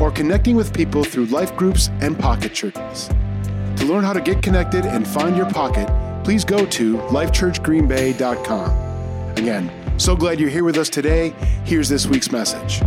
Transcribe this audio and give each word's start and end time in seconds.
or 0.00 0.10
connecting 0.10 0.56
with 0.56 0.72
people 0.72 1.04
through 1.04 1.26
life 1.26 1.54
groups 1.56 1.90
and 2.00 2.18
pocket 2.18 2.54
churches. 2.54 3.08
To 3.76 3.84
learn 3.84 4.04
how 4.04 4.12
to 4.12 4.20
get 4.20 4.42
connected 4.42 4.84
and 4.84 5.06
find 5.06 5.36
your 5.36 5.48
pocket, 5.50 5.88
please 6.24 6.44
go 6.44 6.66
to 6.66 6.98
lifechurchgreenbay.com. 6.98 9.36
Again, 9.36 9.70
so 9.98 10.16
glad 10.16 10.40
you're 10.40 10.50
here 10.50 10.64
with 10.64 10.76
us 10.76 10.88
today. 10.88 11.30
Here's 11.64 11.88
this 11.88 12.06
week's 12.06 12.32
message. 12.32 12.82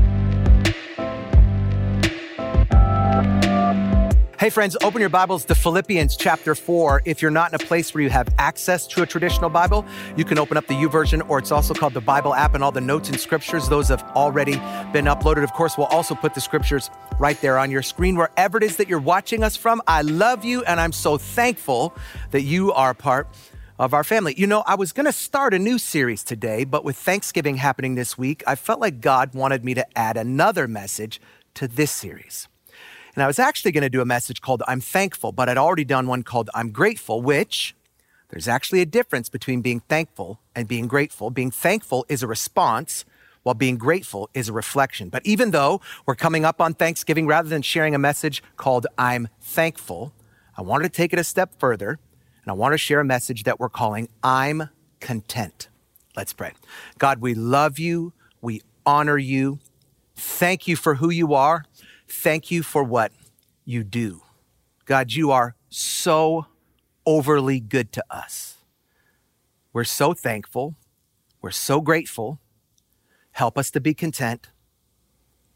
Hey, 4.41 4.49
friends, 4.49 4.75
open 4.83 5.01
your 5.01 5.09
Bibles 5.11 5.45
to 5.45 5.53
Philippians 5.53 6.17
chapter 6.17 6.55
4. 6.55 7.03
If 7.05 7.21
you're 7.21 7.29
not 7.29 7.53
in 7.53 7.61
a 7.61 7.63
place 7.63 7.93
where 7.93 8.01
you 8.01 8.09
have 8.09 8.27
access 8.39 8.87
to 8.87 9.03
a 9.03 9.05
traditional 9.05 9.51
Bible, 9.51 9.85
you 10.17 10.25
can 10.25 10.39
open 10.39 10.57
up 10.57 10.65
the 10.65 10.73
YouVersion, 10.73 11.29
or 11.29 11.37
it's 11.37 11.51
also 11.51 11.75
called 11.75 11.93
the 11.93 12.01
Bible 12.01 12.33
app, 12.33 12.55
and 12.55 12.63
all 12.63 12.71
the 12.71 12.81
notes 12.81 13.07
and 13.07 13.19
scriptures, 13.19 13.69
those 13.69 13.87
have 13.89 14.01
already 14.15 14.53
been 14.93 15.05
uploaded. 15.05 15.43
Of 15.43 15.53
course, 15.53 15.77
we'll 15.77 15.85
also 15.85 16.15
put 16.15 16.33
the 16.33 16.41
scriptures 16.41 16.89
right 17.19 17.39
there 17.39 17.59
on 17.59 17.69
your 17.69 17.83
screen, 17.83 18.15
wherever 18.15 18.57
it 18.57 18.63
is 18.63 18.77
that 18.77 18.89
you're 18.89 18.97
watching 18.97 19.43
us 19.43 19.55
from. 19.55 19.79
I 19.85 20.01
love 20.01 20.43
you, 20.43 20.63
and 20.63 20.79
I'm 20.79 20.91
so 20.91 21.19
thankful 21.19 21.95
that 22.31 22.41
you 22.41 22.73
are 22.73 22.95
part 22.95 23.27
of 23.77 23.93
our 23.93 24.03
family. 24.03 24.33
You 24.35 24.47
know, 24.47 24.63
I 24.65 24.73
was 24.73 24.91
going 24.91 25.05
to 25.05 25.13
start 25.13 25.53
a 25.53 25.59
new 25.59 25.77
series 25.77 26.23
today, 26.23 26.63
but 26.63 26.83
with 26.83 26.97
Thanksgiving 26.97 27.57
happening 27.57 27.93
this 27.93 28.17
week, 28.17 28.43
I 28.47 28.55
felt 28.55 28.79
like 28.79 29.01
God 29.01 29.35
wanted 29.35 29.63
me 29.63 29.75
to 29.75 29.85
add 29.95 30.17
another 30.17 30.67
message 30.67 31.21
to 31.53 31.67
this 31.67 31.91
series. 31.91 32.47
And 33.15 33.23
I 33.23 33.27
was 33.27 33.39
actually 33.39 33.71
going 33.71 33.83
to 33.83 33.89
do 33.89 34.01
a 34.01 34.05
message 34.05 34.41
called 34.41 34.63
I'm 34.67 34.81
Thankful, 34.81 35.31
but 35.31 35.49
I'd 35.49 35.57
already 35.57 35.85
done 35.85 36.07
one 36.07 36.23
called 36.23 36.49
I'm 36.53 36.71
Grateful, 36.71 37.21
which 37.21 37.75
there's 38.29 38.47
actually 38.47 38.81
a 38.81 38.85
difference 38.85 39.27
between 39.27 39.61
being 39.61 39.81
thankful 39.81 40.39
and 40.55 40.67
being 40.67 40.87
grateful. 40.87 41.29
Being 41.29 41.51
thankful 41.51 42.05
is 42.07 42.23
a 42.23 42.27
response, 42.27 43.03
while 43.43 43.55
being 43.55 43.77
grateful 43.77 44.29
is 44.33 44.49
a 44.49 44.53
reflection. 44.53 45.09
But 45.09 45.25
even 45.25 45.51
though 45.51 45.81
we're 46.05 46.15
coming 46.15 46.45
up 46.45 46.61
on 46.61 46.73
Thanksgiving, 46.73 47.27
rather 47.27 47.49
than 47.49 47.61
sharing 47.61 47.95
a 47.95 47.99
message 47.99 48.43
called 48.55 48.87
I'm 48.97 49.27
Thankful, 49.41 50.13
I 50.57 50.61
wanted 50.61 50.83
to 50.83 50.89
take 50.89 51.11
it 51.11 51.19
a 51.19 51.23
step 51.23 51.53
further 51.59 51.99
and 52.43 52.51
I 52.51 52.53
want 52.53 52.73
to 52.73 52.77
share 52.77 52.99
a 52.99 53.05
message 53.05 53.43
that 53.43 53.59
we're 53.59 53.69
calling 53.69 54.09
I'm 54.23 54.69
Content. 54.99 55.69
Let's 56.15 56.33
pray. 56.33 56.53
God, 56.99 57.21
we 57.21 57.33
love 57.33 57.79
you. 57.79 58.13
We 58.41 58.61
honor 58.85 59.17
you. 59.17 59.59
Thank 60.15 60.67
you 60.67 60.75
for 60.75 60.95
who 60.95 61.09
you 61.09 61.33
are. 61.33 61.65
Thank 62.11 62.51
you 62.51 62.61
for 62.61 62.83
what 62.83 63.11
you 63.63 63.83
do. 63.83 64.21
God, 64.85 65.13
you 65.13 65.31
are 65.31 65.55
so 65.69 66.45
overly 67.05 67.59
good 67.59 67.91
to 67.93 68.03
us. 68.09 68.57
We're 69.71 69.85
so 69.85 70.13
thankful. 70.13 70.75
We're 71.41 71.51
so 71.51 71.79
grateful. 71.79 72.39
Help 73.31 73.57
us 73.57 73.71
to 73.71 73.79
be 73.79 73.93
content. 73.93 74.49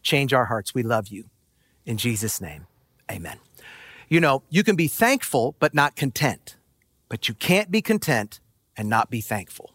Change 0.02 0.34
our 0.34 0.46
hearts. 0.46 0.74
We 0.74 0.82
love 0.82 1.10
you. 1.10 1.26
In 1.86 1.98
Jesus' 1.98 2.40
name, 2.40 2.68
amen. 3.12 3.38
You 4.08 4.22
know, 4.22 4.44
you 4.50 4.64
can 4.64 4.76
be 4.76 4.88
thankful, 4.88 5.56
but 5.60 5.74
not 5.74 5.96
content. 5.96 6.56
But 7.10 7.28
you 7.28 7.36
can't 7.36 7.70
be 7.70 7.82
content 7.82 8.40
and 8.78 8.90
not 8.90 9.10
be 9.10 9.22
thankful. 9.22 9.72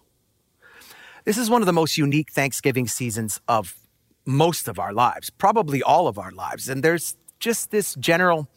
This 1.24 1.36
is 1.36 1.50
one 1.50 1.62
of 1.62 1.66
the 1.66 1.72
most 1.72 1.98
unique 1.98 2.32
Thanksgiving 2.32 2.88
seasons 2.88 3.40
of 3.46 3.79
most 4.26 4.68
of 4.68 4.78
our 4.78 4.92
lives, 4.92 5.30
probably 5.30 5.82
all 5.82 6.08
of 6.08 6.18
our 6.18 6.30
lives. 6.30 6.68
And 6.68 6.82
there's 6.82 7.16
just 7.38 7.70
this 7.70 7.94
general 7.94 8.48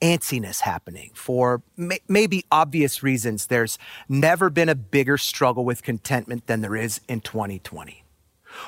antsiness 0.00 0.60
happening 0.60 1.10
for 1.14 1.62
may- 1.76 2.00
maybe 2.08 2.44
obvious 2.50 3.02
reasons. 3.02 3.46
There's 3.46 3.78
never 4.08 4.50
been 4.50 4.68
a 4.68 4.74
bigger 4.74 5.18
struggle 5.18 5.64
with 5.64 5.82
contentment 5.82 6.46
than 6.46 6.60
there 6.60 6.76
is 6.76 7.00
in 7.08 7.20
2020. 7.20 8.04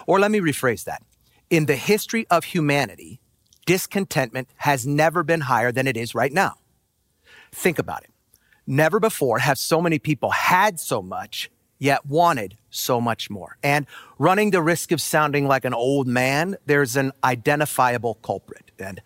Or 0.07 0.21
let 0.21 0.31
me 0.31 0.41
rephrase 0.41 0.85
that. 0.85 1.03
In 1.51 1.67
the 1.67 1.77
history 1.77 2.27
of 2.31 2.45
humanity, 2.45 3.21
discontentment 3.67 4.49
has 4.59 4.87
never 4.87 5.23
been 5.23 5.43
higher 5.43 5.73
than 5.73 5.87
it 5.87 5.97
is 5.97 6.15
right 6.15 6.33
now. 6.33 6.55
Think 7.53 7.79
about 7.79 8.05
it. 8.05 8.11
Never 8.67 9.01
before 9.01 9.41
have 9.41 9.59
so 9.59 9.81
many 9.81 9.99
people 9.99 10.31
had 10.31 10.79
so 10.81 11.03
much 11.03 11.51
yet 11.83 12.07
wanted 12.07 12.57
so 12.71 13.01
much 13.01 13.29
more. 13.29 13.57
And 13.63 13.87
running 14.17 14.53
the 14.53 14.63
risk 14.63 14.93
of 14.93 15.01
sounding 15.01 15.49
like 15.49 15.65
an 15.65 15.75
old 15.75 16.07
man, 16.07 16.57
there's 16.65 16.95
an 16.95 17.13
identifiable 17.25 18.15
culprit. 18.23 18.71
And 18.79 19.03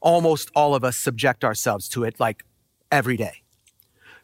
almost 0.00 0.50
all 0.56 0.74
of 0.74 0.82
us 0.82 0.96
subject 0.96 1.44
ourselves 1.44 1.88
to 1.90 2.02
it 2.02 2.18
like 2.18 2.44
every 2.90 3.16
day. 3.16 3.42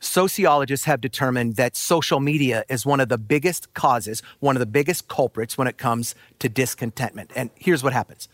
Sociologists 0.01 0.87
have 0.87 1.01
determined 1.01 1.57
that 1.57 1.77
social 1.77 2.19
media 2.19 2.65
is 2.69 2.85
one 2.85 3.01
of 3.01 3.09
the 3.09 3.19
biggest 3.19 3.73
causes, 3.75 4.23
one 4.41 4.57
of 4.57 4.61
the 4.61 4.67
biggest 4.67 5.07
culprits 5.09 5.57
when 5.57 5.69
it 5.69 5.79
comes 5.79 6.15
to 6.39 6.49
discontentment. 6.49 7.31
And 7.37 7.51
here's 7.55 7.85
what 7.85 7.93
happens. 7.93 8.29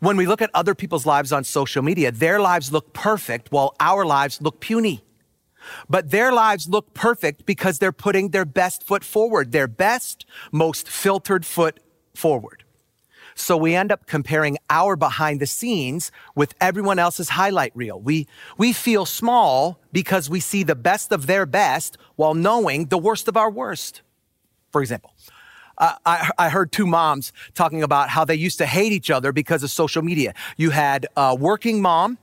When 0.00 0.16
we 0.16 0.26
look 0.26 0.42
at 0.42 0.50
other 0.52 0.74
people's 0.74 1.06
lives 1.06 1.32
on 1.32 1.44
social 1.44 1.82
media, 1.82 2.10
their 2.10 2.40
lives 2.40 2.72
look 2.72 2.92
perfect 2.92 3.52
while 3.52 3.74
our 3.80 4.04
lives 4.04 4.42
look 4.42 4.60
puny. 4.60 5.02
But 5.88 6.10
their 6.10 6.32
lives 6.32 6.68
look 6.68 6.94
perfect 6.94 7.46
because 7.46 7.78
they're 7.78 7.92
putting 7.92 8.30
their 8.30 8.44
best 8.44 8.82
foot 8.82 9.04
forward, 9.04 9.52
their 9.52 9.68
best, 9.68 10.26
most 10.50 10.88
filtered 10.88 11.44
foot 11.46 11.80
forward. 12.14 12.64
So 13.34 13.56
we 13.56 13.74
end 13.74 13.90
up 13.90 14.06
comparing 14.06 14.58
our 14.68 14.96
behind 14.96 15.40
the 15.40 15.46
scenes 15.46 16.12
with 16.34 16.54
everyone 16.60 16.98
else's 16.98 17.30
highlight 17.30 17.72
reel. 17.74 18.00
We, 18.00 18.26
we 18.58 18.72
feel 18.72 19.06
small 19.06 19.80
because 19.92 20.28
we 20.28 20.40
see 20.40 20.62
the 20.62 20.74
best 20.74 21.12
of 21.12 21.26
their 21.26 21.46
best 21.46 21.96
while 22.16 22.34
knowing 22.34 22.86
the 22.86 22.98
worst 22.98 23.28
of 23.28 23.36
our 23.36 23.50
worst. 23.50 24.02
For 24.70 24.80
example, 24.80 25.14
uh, 25.78 25.94
I, 26.04 26.30
I, 26.38 26.48
heard 26.50 26.70
two 26.70 26.86
moms 26.86 27.32
talking 27.54 27.82
about 27.82 28.10
how 28.10 28.24
they 28.24 28.34
used 28.34 28.58
to 28.58 28.66
hate 28.66 28.92
each 28.92 29.10
other 29.10 29.32
because 29.32 29.62
of 29.62 29.70
social 29.70 30.02
media. 30.02 30.34
You 30.56 30.70
had 30.70 31.06
a 31.16 31.34
working 31.34 31.80
mom 31.80 32.18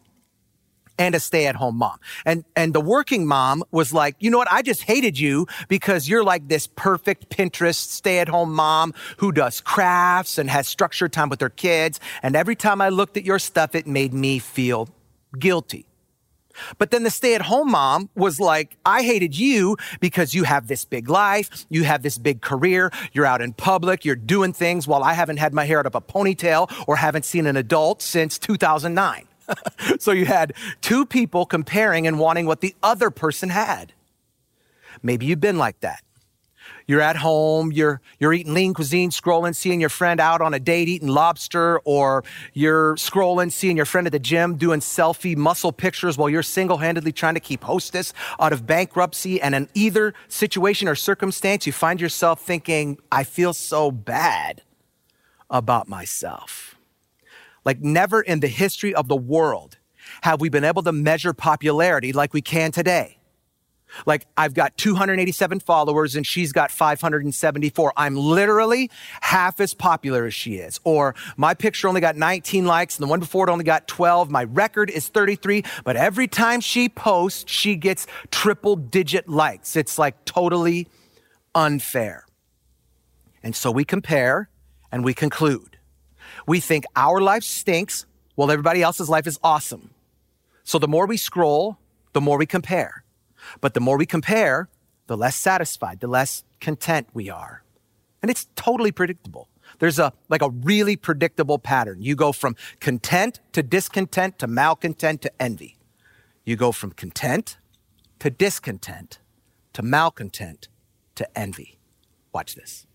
and 0.99 1.15
a 1.15 1.19
stay 1.19 1.47
at 1.47 1.55
home 1.55 1.77
mom. 1.77 1.97
And, 2.25 2.43
and 2.55 2.75
the 2.75 2.81
working 2.81 3.25
mom 3.25 3.63
was 3.71 3.91
like, 3.93 4.15
you 4.19 4.29
know 4.29 4.37
what? 4.37 4.51
I 4.51 4.61
just 4.61 4.83
hated 4.83 5.17
you 5.17 5.47
because 5.69 6.07
you're 6.07 6.23
like 6.23 6.47
this 6.47 6.67
perfect 6.67 7.29
Pinterest 7.29 7.75
stay 7.75 8.19
at 8.19 8.27
home 8.27 8.53
mom 8.53 8.93
who 9.17 9.31
does 9.31 9.61
crafts 9.61 10.37
and 10.37 10.49
has 10.49 10.67
structured 10.67 11.13
time 11.13 11.29
with 11.29 11.41
her 11.41 11.49
kids. 11.49 11.99
And 12.21 12.35
every 12.35 12.55
time 12.55 12.81
I 12.81 12.89
looked 12.89 13.17
at 13.17 13.23
your 13.23 13.39
stuff, 13.39 13.73
it 13.73 13.87
made 13.87 14.13
me 14.13 14.37
feel 14.37 14.89
guilty. 15.39 15.85
But 16.77 16.91
then 16.91 17.03
the 17.03 17.09
stay 17.09 17.35
at 17.35 17.41
home 17.43 17.71
mom 17.71 18.09
was 18.16 18.41
like, 18.41 18.75
I 18.85 19.03
hated 19.03 19.37
you 19.37 19.77
because 20.01 20.33
you 20.33 20.43
have 20.43 20.67
this 20.67 20.83
big 20.83 21.07
life. 21.09 21.66
You 21.69 21.85
have 21.85 22.01
this 22.03 22.17
big 22.17 22.41
career. 22.41 22.91
You're 23.13 23.25
out 23.25 23.41
in 23.41 23.53
public. 23.53 24.03
You're 24.03 24.17
doing 24.17 24.51
things 24.51 24.85
while 24.85 25.03
I 25.03 25.13
haven't 25.13 25.37
had 25.37 25.53
my 25.53 25.63
hair 25.63 25.79
up 25.79 25.95
a 25.95 26.01
ponytail 26.01 26.69
or 26.87 26.97
haven't 26.97 27.23
seen 27.23 27.45
an 27.47 27.55
adult 27.55 28.01
since 28.01 28.37
2009. 28.37 29.28
so 29.99 30.11
you 30.11 30.25
had 30.25 30.53
two 30.81 31.05
people 31.05 31.45
comparing 31.45 32.07
and 32.07 32.19
wanting 32.19 32.45
what 32.45 32.61
the 32.61 32.75
other 32.81 33.09
person 33.09 33.49
had. 33.49 33.93
Maybe 35.01 35.25
you've 35.25 35.39
been 35.39 35.57
like 35.57 35.79
that. 35.81 36.03
You're 36.87 37.01
at 37.01 37.17
home, 37.17 37.71
you're, 37.71 38.01
you're 38.19 38.33
eating 38.33 38.55
lean 38.55 38.73
cuisine, 38.73 39.11
scrolling, 39.11 39.55
seeing 39.55 39.79
your 39.79 39.89
friend 39.89 40.19
out 40.19 40.41
on 40.41 40.55
a 40.55 40.59
date 40.59 40.87
eating 40.87 41.07
lobster, 41.07 41.79
or 41.85 42.23
you're 42.53 42.96
scrolling, 42.96 43.51
seeing 43.51 43.78
your 43.78 43.85
friend 43.85 44.07
at 44.07 44.11
the 44.11 44.19
gym 44.19 44.55
doing 44.55 44.79
selfie 44.79 45.37
muscle 45.37 45.72
pictures 45.72 46.17
while 46.17 46.31
you're 46.31 46.41
single 46.41 46.78
handedly 46.78 47.11
trying 47.11 47.35
to 47.35 47.40
keep 47.40 47.63
hostess 47.63 48.11
out 48.40 48.53
of 48.53 48.66
bankruptcy. 48.66 49.40
And 49.40 49.53
in 49.53 49.69
either 49.75 50.16
situation 50.29 50.87
or 50.87 50.95
circumstance, 50.95 51.67
you 51.67 51.73
find 51.73 52.02
yourself 52.02 52.41
thinking, 52.41 52.97
I 53.11 53.23
feel 53.23 53.53
so 53.53 53.91
bad 53.91 54.63
about 55.47 55.87
myself. 55.87 56.68
Like 57.69 57.81
never 57.81 58.19
in 58.19 58.39
the 58.39 58.47
history 58.47 58.95
of 58.95 59.07
the 59.07 59.16
world 59.16 59.77
have 60.23 60.41
we 60.41 60.49
been 60.49 60.63
able 60.63 60.81
to 60.81 60.91
measure 60.91 61.33
popularity 61.33 62.11
like 62.13 62.33
we 62.33 62.41
can 62.41 62.71
today. 62.71 63.19
Like 64.07 64.25
I've 64.35 64.55
got 64.55 64.75
287 64.75 65.59
followers 65.59 66.16
and 66.16 66.25
she's 66.25 66.51
got 66.51 66.71
574. 66.71 67.93
I'm 67.95 68.16
literally 68.16 68.89
half 69.21 69.59
as 69.59 69.75
popular 69.75 70.25
as 70.25 70.33
she 70.33 70.55
is. 70.55 70.79
Or 70.83 71.13
my 71.37 71.53
picture 71.53 71.87
only 71.87 72.01
got 72.01 72.16
19 72.16 72.66
likes 72.66 72.97
and 72.97 73.05
the 73.05 73.07
one 73.07 73.19
before 73.19 73.47
it 73.47 73.51
only 73.51 73.66
got 73.66 73.87
12. 73.87 74.31
My 74.31 74.45
record 74.45 74.89
is 74.89 75.07
33, 75.07 75.63
but 75.83 75.95
every 75.95 76.27
time 76.27 76.61
she 76.61 76.89
posts, 76.89 77.51
she 77.51 77.75
gets 77.75 78.07
triple 78.31 78.77
digit 78.77 79.29
likes. 79.29 79.75
It's 79.75 79.99
like 79.99 80.25
totally 80.25 80.87
unfair. 81.53 82.25
And 83.43 83.55
so 83.55 83.69
we 83.69 83.85
compare 83.85 84.49
and 84.91 85.05
we 85.05 85.13
conclude. 85.13 85.68
We 86.46 86.59
think 86.59 86.86
our 86.96 87.22
life 87.22 87.44
stinks 87.44 88.06
while 88.36 88.52
everybody 88.52 88.82
else's 88.82 89.09
life 89.09 89.28
is 89.28 89.40
awesome. 89.44 89.91
So 90.64 90.80
the 90.80 90.88
more 90.88 91.06
we 91.06 91.18
scroll, 91.18 91.78
the 92.14 92.22
more 92.22 92.38
we 92.38 92.46
compare. 92.46 93.03
But 93.62 93.74
the 93.74 93.80
more 93.80 93.97
we 93.97 94.06
compare, 94.06 94.70
the 95.08 95.18
less 95.18 95.36
satisfied, 95.36 96.00
the 96.00 96.08
less 96.08 96.44
content 96.62 97.08
we 97.14 97.30
are. 97.30 97.64
And 98.22 98.30
it's 98.30 98.47
totally 98.56 98.91
predictable. 98.91 99.47
There's 99.80 100.00
a 100.00 100.14
like 100.30 100.41
a 100.41 100.50
really 100.50 100.96
predictable 100.96 101.59
pattern. 101.59 102.02
You 102.02 102.16
go 102.16 102.32
from 102.32 102.56
content 102.80 103.40
to 103.53 103.64
discontent 103.64 104.40
to 104.40 104.47
malcontent 104.47 105.22
to 105.22 105.41
envy. 105.41 105.78
You 106.44 106.56
go 106.56 106.72
from 106.72 106.91
content 106.91 107.58
to 108.20 108.30
discontent 108.30 109.20
to 109.74 109.82
malcontent 109.82 110.68
to 111.16 111.38
envy. 111.38 111.78
Watch 112.34 112.56
this. 112.56 112.88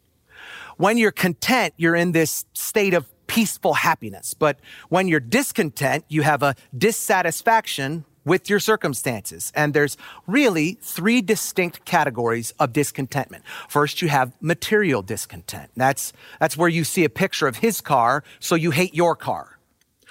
When 0.76 0.98
you're 0.98 1.12
content, 1.12 1.74
you're 1.76 1.94
in 1.94 2.12
this 2.12 2.44
state 2.52 2.94
of 2.94 3.08
peaceful 3.34 3.74
happiness. 3.74 4.32
But 4.32 4.60
when 4.90 5.08
you're 5.08 5.18
discontent, 5.18 6.04
you 6.08 6.22
have 6.22 6.44
a 6.44 6.54
dissatisfaction 6.78 8.04
with 8.24 8.48
your 8.48 8.60
circumstances. 8.60 9.50
And 9.56 9.74
there's 9.74 9.96
really 10.28 10.78
three 10.80 11.20
distinct 11.20 11.84
categories 11.84 12.54
of 12.60 12.72
discontentment. 12.72 13.42
First, 13.68 14.00
you 14.00 14.06
have 14.06 14.32
material 14.40 15.02
discontent. 15.02 15.72
That's, 15.74 16.12
that's 16.38 16.56
where 16.56 16.68
you 16.68 16.84
see 16.84 17.02
a 17.02 17.08
picture 17.08 17.48
of 17.48 17.56
his 17.56 17.80
car, 17.80 18.22
so 18.38 18.54
you 18.54 18.70
hate 18.70 18.94
your 18.94 19.16
car. 19.16 19.58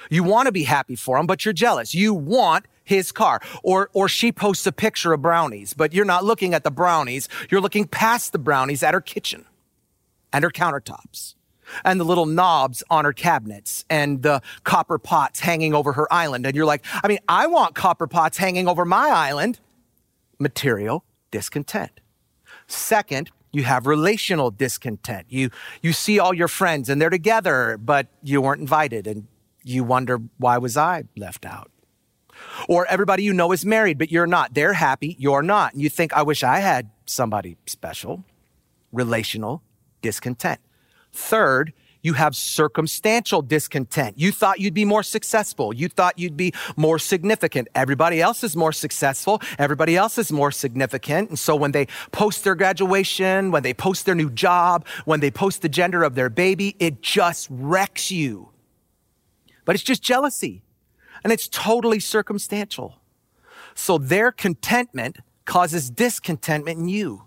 You 0.09 0.25
want 0.25 0.47
to 0.47 0.51
be 0.51 0.63
happy 0.63 0.97
for 0.97 1.17
him, 1.17 1.25
but 1.25 1.45
you're 1.45 1.53
jealous. 1.53 1.95
You 1.95 2.13
want 2.13 2.65
his 2.83 3.13
car. 3.13 3.39
Or, 3.63 3.89
or 3.93 4.09
she 4.09 4.33
posts 4.33 4.67
a 4.67 4.73
picture 4.73 5.13
of 5.13 5.21
brownies, 5.21 5.73
but 5.73 5.93
you're 5.93 6.03
not 6.03 6.25
looking 6.25 6.53
at 6.53 6.65
the 6.65 6.71
brownies. 6.71 7.29
You're 7.49 7.61
looking 7.61 7.87
past 7.87 8.33
the 8.33 8.37
brownies 8.39 8.83
at 8.83 8.93
her 8.93 8.99
kitchen 8.99 9.45
and 10.33 10.43
her 10.43 10.51
countertops 10.51 11.35
and 11.83 11.99
the 11.99 12.03
little 12.03 12.25
knobs 12.25 12.83
on 12.89 13.05
her 13.05 13.13
cabinets 13.13 13.85
and 13.89 14.21
the 14.21 14.41
copper 14.63 14.97
pots 14.97 15.39
hanging 15.39 15.73
over 15.73 15.93
her 15.93 16.11
island. 16.11 16.45
And 16.45 16.55
you're 16.55 16.65
like, 16.65 16.85
I 17.03 17.07
mean, 17.07 17.19
I 17.27 17.47
want 17.47 17.75
copper 17.75 18.07
pots 18.07 18.37
hanging 18.37 18.67
over 18.67 18.85
my 18.85 19.09
island. 19.09 19.59
Material 20.39 21.03
discontent. 21.31 21.99
Second, 22.67 23.31
you 23.51 23.63
have 23.63 23.87
relational 23.87 24.51
discontent. 24.51 25.27
You, 25.29 25.49
you 25.81 25.93
see 25.93 26.19
all 26.19 26.33
your 26.33 26.47
friends 26.47 26.89
and 26.89 27.01
they're 27.01 27.09
together, 27.09 27.77
but 27.77 28.07
you 28.21 28.41
weren't 28.41 28.61
invited 28.61 29.07
and 29.07 29.27
you 29.63 29.83
wonder, 29.83 30.19
why 30.37 30.57
was 30.57 30.75
I 30.75 31.05
left 31.15 31.45
out? 31.45 31.71
Or 32.67 32.85
everybody 32.87 33.23
you 33.23 33.33
know 33.33 33.51
is 33.51 33.63
married, 33.63 33.97
but 33.97 34.11
you're 34.11 34.27
not. 34.27 34.53
They're 34.53 34.73
happy, 34.73 35.15
you're 35.19 35.43
not. 35.43 35.73
And 35.73 35.81
you 35.81 35.89
think, 35.89 36.13
I 36.13 36.23
wish 36.23 36.43
I 36.43 36.59
had 36.59 36.89
somebody 37.05 37.57
special. 37.65 38.23
Relational 38.91 39.61
discontent. 40.01 40.59
Third, 41.13 41.73
you 42.01 42.13
have 42.13 42.35
circumstantial 42.35 43.41
discontent. 43.41 44.19
You 44.19 44.33
thought 44.33 44.59
you'd 44.59 44.73
be 44.73 44.83
more 44.83 45.03
successful. 45.03 45.73
You 45.73 45.87
thought 45.87 46.19
you'd 46.19 46.35
be 46.35 46.53
more 46.75 46.99
significant. 46.99 47.69
Everybody 47.73 48.21
else 48.21 48.43
is 48.43 48.57
more 48.57 48.73
successful. 48.73 49.41
Everybody 49.57 49.95
else 49.95 50.17
is 50.17 50.29
more 50.29 50.51
significant. 50.51 51.29
And 51.29 51.39
so 51.39 51.55
when 51.55 51.71
they 51.71 51.87
post 52.11 52.43
their 52.43 52.55
graduation, 52.55 53.51
when 53.51 53.63
they 53.63 53.73
post 53.73 54.05
their 54.05 54.15
new 54.15 54.29
job, 54.29 54.85
when 55.05 55.21
they 55.21 55.31
post 55.31 55.61
the 55.61 55.69
gender 55.69 56.03
of 56.03 56.15
their 56.15 56.29
baby, 56.29 56.75
it 56.77 57.01
just 57.01 57.47
wrecks 57.49 58.11
you. 58.11 58.49
But 59.63 59.75
it's 59.75 59.83
just 59.83 60.03
jealousy. 60.03 60.61
And 61.23 61.31
it's 61.31 61.47
totally 61.47 62.01
circumstantial. 62.01 62.99
So 63.75 63.97
their 63.97 64.33
contentment 64.33 65.19
causes 65.45 65.89
discontentment 65.89 66.79
in 66.79 66.89
you. 66.89 67.23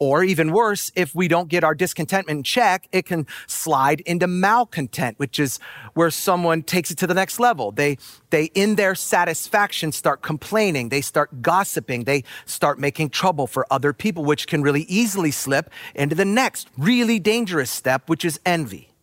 Or 0.00 0.22
even 0.22 0.52
worse, 0.52 0.92
if 0.94 1.12
we 1.12 1.26
don't 1.26 1.48
get 1.48 1.64
our 1.64 1.74
discontentment 1.74 2.38
in 2.38 2.42
check, 2.44 2.88
it 2.92 3.04
can 3.04 3.26
slide 3.48 4.00
into 4.00 4.28
malcontent, 4.28 5.18
which 5.18 5.40
is 5.40 5.58
where 5.94 6.10
someone 6.10 6.62
takes 6.62 6.92
it 6.92 6.98
to 6.98 7.06
the 7.08 7.14
next 7.14 7.40
level. 7.40 7.72
They, 7.72 7.98
they, 8.30 8.44
in 8.54 8.76
their 8.76 8.94
satisfaction, 8.94 9.90
start 9.90 10.22
complaining. 10.22 10.90
They 10.90 11.00
start 11.00 11.42
gossiping. 11.42 12.04
They 12.04 12.22
start 12.46 12.78
making 12.78 13.10
trouble 13.10 13.48
for 13.48 13.66
other 13.72 13.92
people, 13.92 14.24
which 14.24 14.46
can 14.46 14.62
really 14.62 14.82
easily 14.82 15.32
slip 15.32 15.68
into 15.96 16.14
the 16.14 16.24
next 16.24 16.68
really 16.78 17.18
dangerous 17.18 17.70
step, 17.70 18.08
which 18.08 18.24
is 18.24 18.38
envy. 18.46 18.94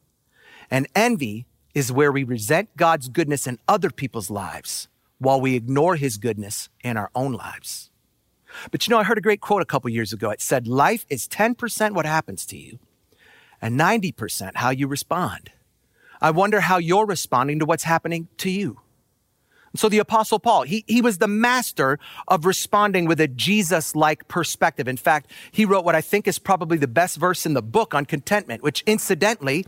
And 0.71 0.88
envy 0.95 1.45
is 1.74 1.91
where 1.91 2.12
we 2.12 2.24
resent 2.24 2.69
God's 2.77 3.09
goodness 3.09 3.48
in 3.48 3.59
other 3.68 3.89
people's 3.89 4.30
lives 4.30 4.88
while 5.18 5.41
we 5.41 5.56
ignore 5.56 5.98
his 5.98 6.18
goodness 6.18 6.69
in 6.83 6.95
our 6.95 7.12
own 7.13 7.33
lives. 7.33 7.91
But 8.72 8.86
you 8.86 8.92
know, 8.92 9.00
I 9.00 9.04
heard 9.04 9.18
a 9.18 9.22
great 9.22 9.42
quote 9.42 9.62
a 9.62 9.66
couple 9.66 9.90
years 9.90 10.13
ago. 10.13 10.30
It 10.30 10.42
said, 10.42 10.68
Life 10.68 11.06
is 11.10 11.28
10% 11.28 11.94
what 11.94 12.06
happens 12.06 12.46
to 12.48 12.57
you 12.57 12.80
and 13.62 13.80
90% 13.80 14.56
how 14.56 14.69
you 14.69 14.88
respond. 14.88 15.52
I 16.22 16.31
wonder 16.31 16.62
how 16.62 16.78
you're 16.78 17.06
responding 17.06 17.60
to 17.60 17.66
what's 17.66 17.84
happening 17.84 18.28
to 18.38 18.50
you. 18.50 18.80
So 19.75 19.90
the 19.90 20.00
apostle 20.00 20.40
Paul, 20.40 20.63
he, 20.63 20.86
he 20.88 21.02
was 21.02 21.18
the 21.18 21.28
master 21.28 22.00
of 22.28 22.46
responding 22.46 23.06
with 23.06 23.19
a 23.19 23.28
Jesus-like 23.28 24.28
perspective. 24.28 24.88
In 24.88 24.98
fact, 24.98 25.31
he 25.51 25.66
wrote 25.66 25.84
what 25.84 25.96
I 25.96 26.01
think 26.01 26.28
is 26.28 26.40
probably 26.40 26.78
the 26.78 26.88
best 26.88 27.18
verse 27.18 27.46
in 27.46 27.54
the 27.54 27.62
book 27.62 27.94
on 27.94 28.06
contentment, 28.06 28.63
which 28.63 28.84
incidentally, 28.86 29.66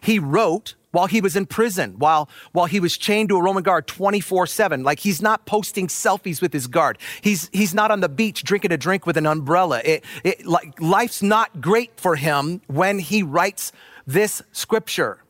he 0.00 0.18
wrote 0.18 0.74
while 0.92 1.06
he 1.06 1.20
was 1.20 1.34
in 1.34 1.46
prison, 1.46 1.94
while, 1.98 2.28
while 2.52 2.66
he 2.66 2.78
was 2.78 2.96
chained 2.96 3.30
to 3.30 3.36
a 3.36 3.42
Roman 3.42 3.62
guard 3.62 3.86
24 3.86 4.46
7. 4.46 4.82
Like 4.84 5.00
he's 5.00 5.20
not 5.20 5.44
posting 5.44 5.88
selfies 5.88 6.40
with 6.40 6.52
his 6.52 6.66
guard. 6.68 6.98
He's, 7.20 7.50
he's 7.52 7.74
not 7.74 7.90
on 7.90 8.00
the 8.00 8.08
beach 8.08 8.44
drinking 8.44 8.72
a 8.72 8.76
drink 8.76 9.06
with 9.06 9.16
an 9.16 9.26
umbrella. 9.26 9.82
It, 9.84 10.04
it, 10.22 10.46
like, 10.46 10.80
life's 10.80 11.22
not 11.22 11.60
great 11.60 11.98
for 11.98 12.16
him 12.16 12.60
when 12.68 12.98
he 12.98 13.22
writes 13.22 13.72
this 14.06 14.42
scripture. 14.52 15.24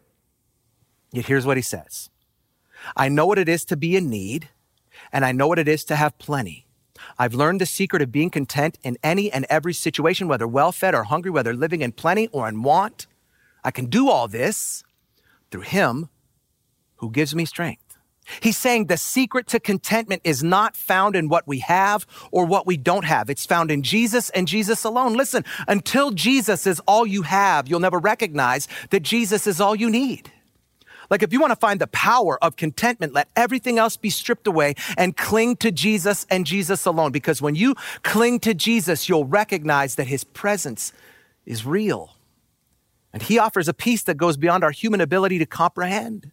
Yet 1.12 1.26
here's 1.26 1.46
what 1.46 1.56
he 1.56 1.62
says 1.62 2.10
I 2.96 3.08
know 3.08 3.26
what 3.26 3.38
it 3.38 3.48
is 3.48 3.64
to 3.66 3.76
be 3.76 3.96
in 3.96 4.10
need, 4.10 4.48
and 5.12 5.24
I 5.24 5.32
know 5.32 5.46
what 5.46 5.58
it 5.58 5.68
is 5.68 5.84
to 5.84 5.96
have 5.96 6.18
plenty. 6.18 6.66
I've 7.18 7.34
learned 7.34 7.60
the 7.60 7.66
secret 7.66 8.02
of 8.02 8.12
being 8.12 8.30
content 8.30 8.78
in 8.82 8.96
any 9.02 9.30
and 9.30 9.46
every 9.50 9.74
situation, 9.74 10.28
whether 10.28 10.46
well 10.46 10.72
fed 10.72 10.94
or 10.94 11.04
hungry, 11.04 11.30
whether 11.30 11.52
living 11.52 11.82
in 11.82 11.92
plenty 11.92 12.28
or 12.28 12.48
in 12.48 12.62
want. 12.62 13.06
I 13.64 13.70
can 13.70 13.86
do 13.86 14.08
all 14.08 14.28
this 14.28 14.82
through 15.52 15.60
him 15.60 16.08
who 16.96 17.10
gives 17.10 17.34
me 17.34 17.44
strength. 17.44 17.82
He's 18.40 18.56
saying 18.56 18.86
the 18.86 18.96
secret 18.96 19.46
to 19.48 19.60
contentment 19.60 20.22
is 20.24 20.42
not 20.42 20.76
found 20.76 21.16
in 21.16 21.28
what 21.28 21.46
we 21.46 21.58
have 21.60 22.06
or 22.30 22.46
what 22.46 22.66
we 22.66 22.76
don't 22.76 23.04
have. 23.04 23.28
It's 23.28 23.44
found 23.44 23.70
in 23.70 23.82
Jesus 23.82 24.30
and 24.30 24.48
Jesus 24.48 24.84
alone. 24.84 25.14
Listen, 25.14 25.44
until 25.66 26.12
Jesus 26.12 26.66
is 26.66 26.80
all 26.86 27.06
you 27.06 27.22
have, 27.22 27.68
you'll 27.68 27.80
never 27.80 27.98
recognize 27.98 28.68
that 28.90 29.00
Jesus 29.00 29.46
is 29.46 29.60
all 29.60 29.74
you 29.74 29.90
need. 29.90 30.30
Like 31.10 31.22
if 31.22 31.32
you 31.32 31.40
want 31.40 31.50
to 31.50 31.56
find 31.56 31.80
the 31.80 31.88
power 31.88 32.42
of 32.42 32.56
contentment, 32.56 33.12
let 33.12 33.28
everything 33.36 33.78
else 33.78 33.96
be 33.96 34.08
stripped 34.08 34.46
away 34.46 34.74
and 34.96 35.16
cling 35.16 35.56
to 35.56 35.70
Jesus 35.70 36.24
and 36.30 36.46
Jesus 36.46 36.86
alone. 36.86 37.12
Because 37.12 37.42
when 37.42 37.54
you 37.54 37.74
cling 38.02 38.40
to 38.40 38.54
Jesus, 38.54 39.08
you'll 39.08 39.26
recognize 39.26 39.96
that 39.96 40.06
his 40.06 40.24
presence 40.24 40.92
is 41.44 41.66
real. 41.66 42.16
And 43.12 43.22
he 43.22 43.38
offers 43.38 43.68
a 43.68 43.74
peace 43.74 44.02
that 44.04 44.16
goes 44.16 44.36
beyond 44.36 44.64
our 44.64 44.70
human 44.70 45.00
ability 45.00 45.38
to 45.38 45.46
comprehend. 45.46 46.30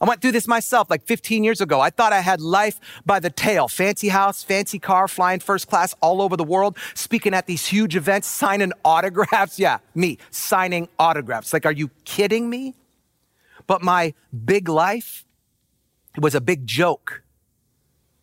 I 0.00 0.06
went 0.06 0.22
through 0.22 0.32
this 0.32 0.48
myself 0.48 0.88
like 0.88 1.04
15 1.04 1.44
years 1.44 1.60
ago. 1.60 1.80
I 1.80 1.90
thought 1.90 2.12
I 2.12 2.20
had 2.20 2.40
life 2.40 2.80
by 3.04 3.20
the 3.20 3.28
tail. 3.28 3.68
Fancy 3.68 4.08
house, 4.08 4.42
fancy 4.42 4.78
car, 4.78 5.06
flying 5.08 5.40
first 5.40 5.68
class 5.68 5.94
all 6.00 6.22
over 6.22 6.36
the 6.38 6.44
world, 6.44 6.78
speaking 6.94 7.34
at 7.34 7.46
these 7.46 7.66
huge 7.66 7.96
events, 7.96 8.26
signing 8.26 8.72
autographs. 8.82 9.58
Yeah, 9.58 9.78
me 9.94 10.16
signing 10.30 10.88
autographs. 10.98 11.52
Like, 11.52 11.66
are 11.66 11.72
you 11.72 11.90
kidding 12.04 12.48
me? 12.48 12.74
But 13.66 13.82
my 13.82 14.14
big 14.44 14.70
life 14.70 15.26
was 16.16 16.34
a 16.34 16.40
big 16.40 16.66
joke. 16.66 17.22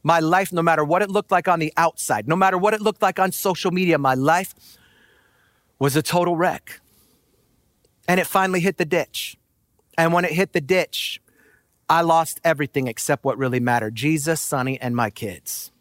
My 0.01 0.19
life, 0.19 0.51
no 0.51 0.63
matter 0.63 0.83
what 0.83 1.03
it 1.03 1.12
looked 1.12 1.31
like 1.31 1.47
on 1.47 1.59
the 1.59 1.71
outside, 1.77 2.27
no 2.27 2.36
matter 2.36 2.57
what 2.57 2.74
it 2.74 2.81
looked 2.81 3.03
like 3.03 3.19
on 3.19 3.31
social 3.31 3.71
media, 3.71 4.00
my 4.00 4.15
life 4.15 4.55
was 5.77 5.95
a 5.95 6.01
total 6.01 6.36
wreck. 6.36 6.81
And 8.07 8.19
it 8.19 8.27
finally 8.27 8.59
hit 8.59 8.77
the 8.77 8.85
ditch. 8.85 9.37
And 9.97 10.13
when 10.13 10.25
it 10.25 10.31
hit 10.31 10.53
the 10.53 10.61
ditch, 10.61 11.21
I 11.89 12.01
lost 12.01 12.39
everything 12.43 12.87
except 12.87 13.23
what 13.23 13.37
really 13.37 13.59
mattered 13.59 13.95
Jesus, 13.95 14.41
Sonny, 14.41 14.79
and 14.79 14.95
my 14.95 15.09
kids. 15.09 15.71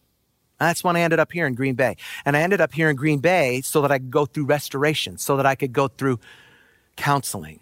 That's 0.59 0.83
when 0.83 0.97
I 0.97 1.01
ended 1.01 1.19
up 1.19 1.33
here 1.33 1.47
in 1.47 1.55
Green 1.55 1.75
Bay. 1.75 1.97
And 2.25 2.37
I 2.37 2.41
ended 2.41 2.61
up 2.61 2.73
here 2.73 2.89
in 2.89 2.97
Green 2.97 3.19
Bay 3.19 3.61
so 3.61 3.83
that 3.83 3.93
I 3.93 3.99
could 3.99 4.11
go 4.11 4.25
through 4.25 4.47
restoration, 4.47 5.19
so 5.19 5.37
that 5.37 5.47
I 5.47 5.55
could 5.55 5.73
go 5.73 5.89
through 5.89 6.19
counseling. 6.97 7.61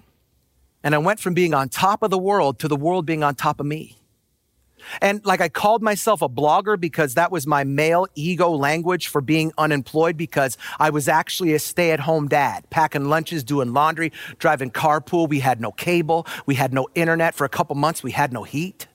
And 0.85 0.95
I 0.95 0.99
went 0.99 1.19
from 1.19 1.35
being 1.35 1.55
on 1.55 1.69
top 1.69 2.03
of 2.03 2.11
the 2.11 2.19
world 2.19 2.59
to 2.61 2.69
the 2.69 2.77
world 2.77 3.07
being 3.07 3.25
on 3.25 3.35
top 3.35 3.59
of 3.59 3.67
me. 3.67 3.99
And 5.01 5.25
like 5.25 5.41
I 5.41 5.49
called 5.49 5.83
myself 5.83 6.23
a 6.23 6.29
blogger 6.29 6.79
because 6.79 7.15
that 7.15 7.31
was 7.31 7.47
my 7.47 7.65
male 7.65 8.07
ego 8.15 8.51
language 8.51 9.09
for 9.09 9.21
being 9.21 9.53
unemployed 9.59 10.17
because 10.17 10.57
I 10.79 10.91
was 10.91 11.09
actually 11.09 11.55
a 11.55 11.59
stay 11.59 11.91
at 11.91 12.01
home 12.01 12.29
dad, 12.29 12.69
packing 12.71 13.07
lunches, 13.07 13.45
doing 13.45 13.73
laundry, 13.73 14.13
driving 14.39 14.71
carpool. 14.71 15.29
We 15.29 15.41
had 15.41 15.61
no 15.61 15.73
cable. 15.73 16.27
We 16.47 16.55
had 16.55 16.73
no 16.73 16.89
internet 16.95 17.35
for 17.35 17.45
a 17.45 17.49
couple 17.49 17.77
months. 17.77 18.03
We 18.03 18.13
had 18.13 18.33
no 18.33 18.43
heat. 18.43 18.89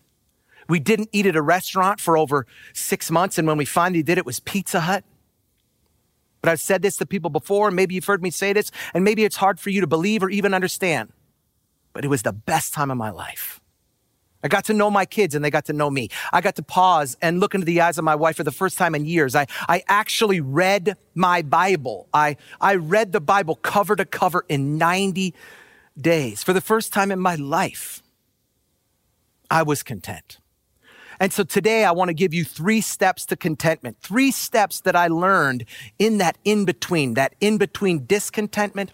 We 0.68 0.80
didn't 0.80 1.10
eat 1.12 1.26
at 1.26 1.36
a 1.36 1.42
restaurant 1.42 2.00
for 2.00 2.18
over 2.18 2.46
six 2.74 3.10
months. 3.10 3.38
And 3.38 3.48
when 3.48 3.58
we 3.58 3.66
finally 3.66 4.04
did, 4.04 4.18
it 4.18 4.26
was 4.26 4.40
Pizza 4.40 4.82
Hut. 4.82 5.04
But 6.42 6.52
I've 6.52 6.62
said 6.62 6.82
this 6.82 6.96
to 6.98 7.06
people 7.06 7.30
before. 7.30 7.68
and 7.68 7.76
Maybe 7.76 7.96
you've 7.96 8.06
heard 8.06 8.22
me 8.22 8.30
say 8.30 8.54
this, 8.54 8.72
and 8.94 9.04
maybe 9.04 9.26
it's 9.26 9.36
hard 9.36 9.60
for 9.60 9.72
you 9.72 9.82
to 9.82 9.88
believe 9.88 10.24
or 10.24 10.30
even 10.30 10.54
understand. 10.54 11.12
But 11.92 12.06
it 12.06 12.08
was 12.08 12.22
the 12.22 12.32
best 12.32 12.74
time 12.74 12.92
of 12.92 12.98
my 12.98 13.10
life. 13.10 13.60
I 14.44 14.48
got 14.48 14.66
to 14.66 14.74
know 14.74 14.90
my 14.90 15.06
kids 15.06 15.36
and 15.36 15.44
they 15.44 15.52
got 15.52 15.66
to 15.66 15.74
know 15.74 15.90
me. 15.90 16.10
I 16.32 16.42
got 16.42 16.56
to 16.56 16.64
pause 16.64 17.18
and 17.22 17.40
look 17.40 17.54
into 17.54 17.66
the 17.66 17.82
eyes 17.82 17.98
of 17.98 18.04
my 18.04 18.16
wife 18.16 18.38
for 18.38 18.44
the 18.44 18.52
first 18.52 18.78
time 18.78 18.96
in 18.96 19.06
years. 19.06 19.36
I, 19.36 19.48
I 19.68 19.84
actually 19.88 20.40
read 20.40 20.96
my 21.14 21.42
Bible. 21.42 22.08
I, 22.14 22.38
I 22.62 22.76
read 22.76 23.12
the 23.12 23.22
Bible 23.22 23.56
cover 23.56 23.96
to 23.96 24.06
cover 24.06 24.46
in 24.48 24.78
90 24.78 25.34
days. 26.00 26.44
For 26.44 26.54
the 26.54 26.62
first 26.62 26.94
time 26.94 27.12
in 27.12 27.20
my 27.20 27.36
life, 27.36 28.02
I 29.52 29.64
was 29.64 29.84
content. 29.84 30.38
And 31.20 31.34
so 31.34 31.44
today 31.44 31.84
I 31.84 31.92
want 31.92 32.08
to 32.08 32.14
give 32.14 32.34
you 32.34 32.46
three 32.46 32.80
steps 32.80 33.26
to 33.26 33.36
contentment, 33.36 33.98
three 34.00 34.32
steps 34.32 34.80
that 34.82 34.96
I 34.96 35.08
learned 35.08 35.66
in 35.98 36.18
that 36.20 36.38
in 36.46 36.64
between, 36.64 37.16
that 37.16 37.36
in 37.42 37.58
between 37.58 38.06
discontentment 38.06 38.92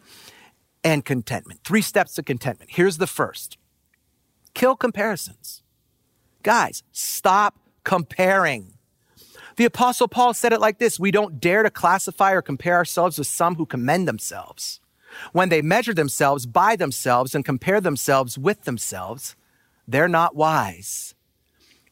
and 0.83 1.05
contentment. 1.05 1.59
Three 1.63 1.83
steps 1.83 2.15
to 2.15 2.23
contentment. 2.23 2.71
Here's 2.71 2.97
the 2.97 3.05
first 3.05 3.57
kill 4.55 4.75
comparisons. 4.75 5.61
Guys, 6.41 6.81
stop 6.91 7.59
comparing. 7.83 8.73
The 9.57 9.65
Apostle 9.65 10.07
Paul 10.07 10.33
said 10.33 10.53
it 10.53 10.59
like 10.59 10.79
this 10.79 10.99
We 10.99 11.11
don't 11.11 11.39
dare 11.39 11.63
to 11.63 11.69
classify 11.69 12.31
or 12.31 12.41
compare 12.41 12.75
ourselves 12.75 13.17
with 13.17 13.27
some 13.27 13.55
who 13.55 13.65
commend 13.65 14.07
themselves. 14.07 14.79
When 15.31 15.49
they 15.49 15.61
measure 15.61 15.93
themselves 15.93 16.45
by 16.45 16.75
themselves 16.75 17.33
and 17.33 17.45
compare 17.45 17.79
themselves 17.79 18.37
with 18.37 18.63
themselves, 18.63 19.35
they're 19.87 20.09
not 20.09 20.35
wise. 20.35 21.14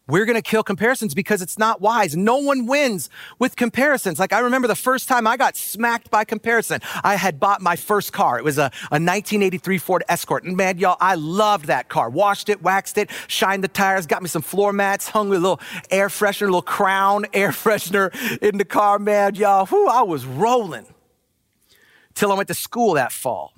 We're 0.06 0.26
going 0.26 0.36
to 0.36 0.42
kill 0.42 0.64
comparisons 0.64 1.14
because 1.14 1.42
it's 1.42 1.58
not 1.58 1.80
wise. 1.80 2.14
No 2.14 2.38
one 2.38 2.66
wins 2.66 3.10
with 3.40 3.56
comparisons. 3.56 4.20
Like 4.20 4.34
I 4.34 4.40
remember 4.40 4.68
the 4.68 4.76
first 4.76 5.08
time 5.08 5.26
I 5.26 5.38
got 5.38 5.56
smacked 5.56 6.12
by 6.12 6.26
comparison. 6.26 6.82
I 7.06 7.16
had 7.16 7.40
bought 7.40 7.62
my 7.62 7.78
first 7.78 8.12
car. 8.12 8.38
It 8.38 8.44
was 8.44 8.58
a, 8.58 8.70
a 8.92 9.00
1983 9.00 9.78
Ford 9.78 10.04
Escort. 10.10 10.44
And 10.44 10.58
man, 10.58 10.78
y'all, 10.78 10.98
I 11.00 11.16
loved 11.16 11.68
that 11.68 11.88
car. 11.88 12.10
Washed 12.10 12.50
it, 12.50 12.62
waxed 12.62 12.98
it, 12.98 13.12
shined 13.28 13.64
the 13.64 13.70
tires, 13.70 14.06
got 14.06 14.22
me 14.22 14.28
some 14.28 14.42
floor 14.42 14.74
mats, 14.74 15.08
hung 15.08 15.30
a 15.30 15.32
little 15.32 15.62
air 15.90 16.10
freshener, 16.10 16.42
a 16.42 16.46
little 16.46 16.62
crown 16.62 17.26
air 17.34 17.52
freshener 17.52 18.14
in 18.42 18.58
the 18.58 18.66
car, 18.66 19.00
man. 19.00 19.36
Y'all, 19.36 19.66
whoo, 19.66 19.88
I 19.88 20.02
was 20.02 20.26
rolling 20.26 20.86
till 22.14 22.30
I 22.30 22.36
went 22.36 22.50
to 22.50 22.54
school 22.54 22.96
that 22.96 23.14
fall. 23.14 23.54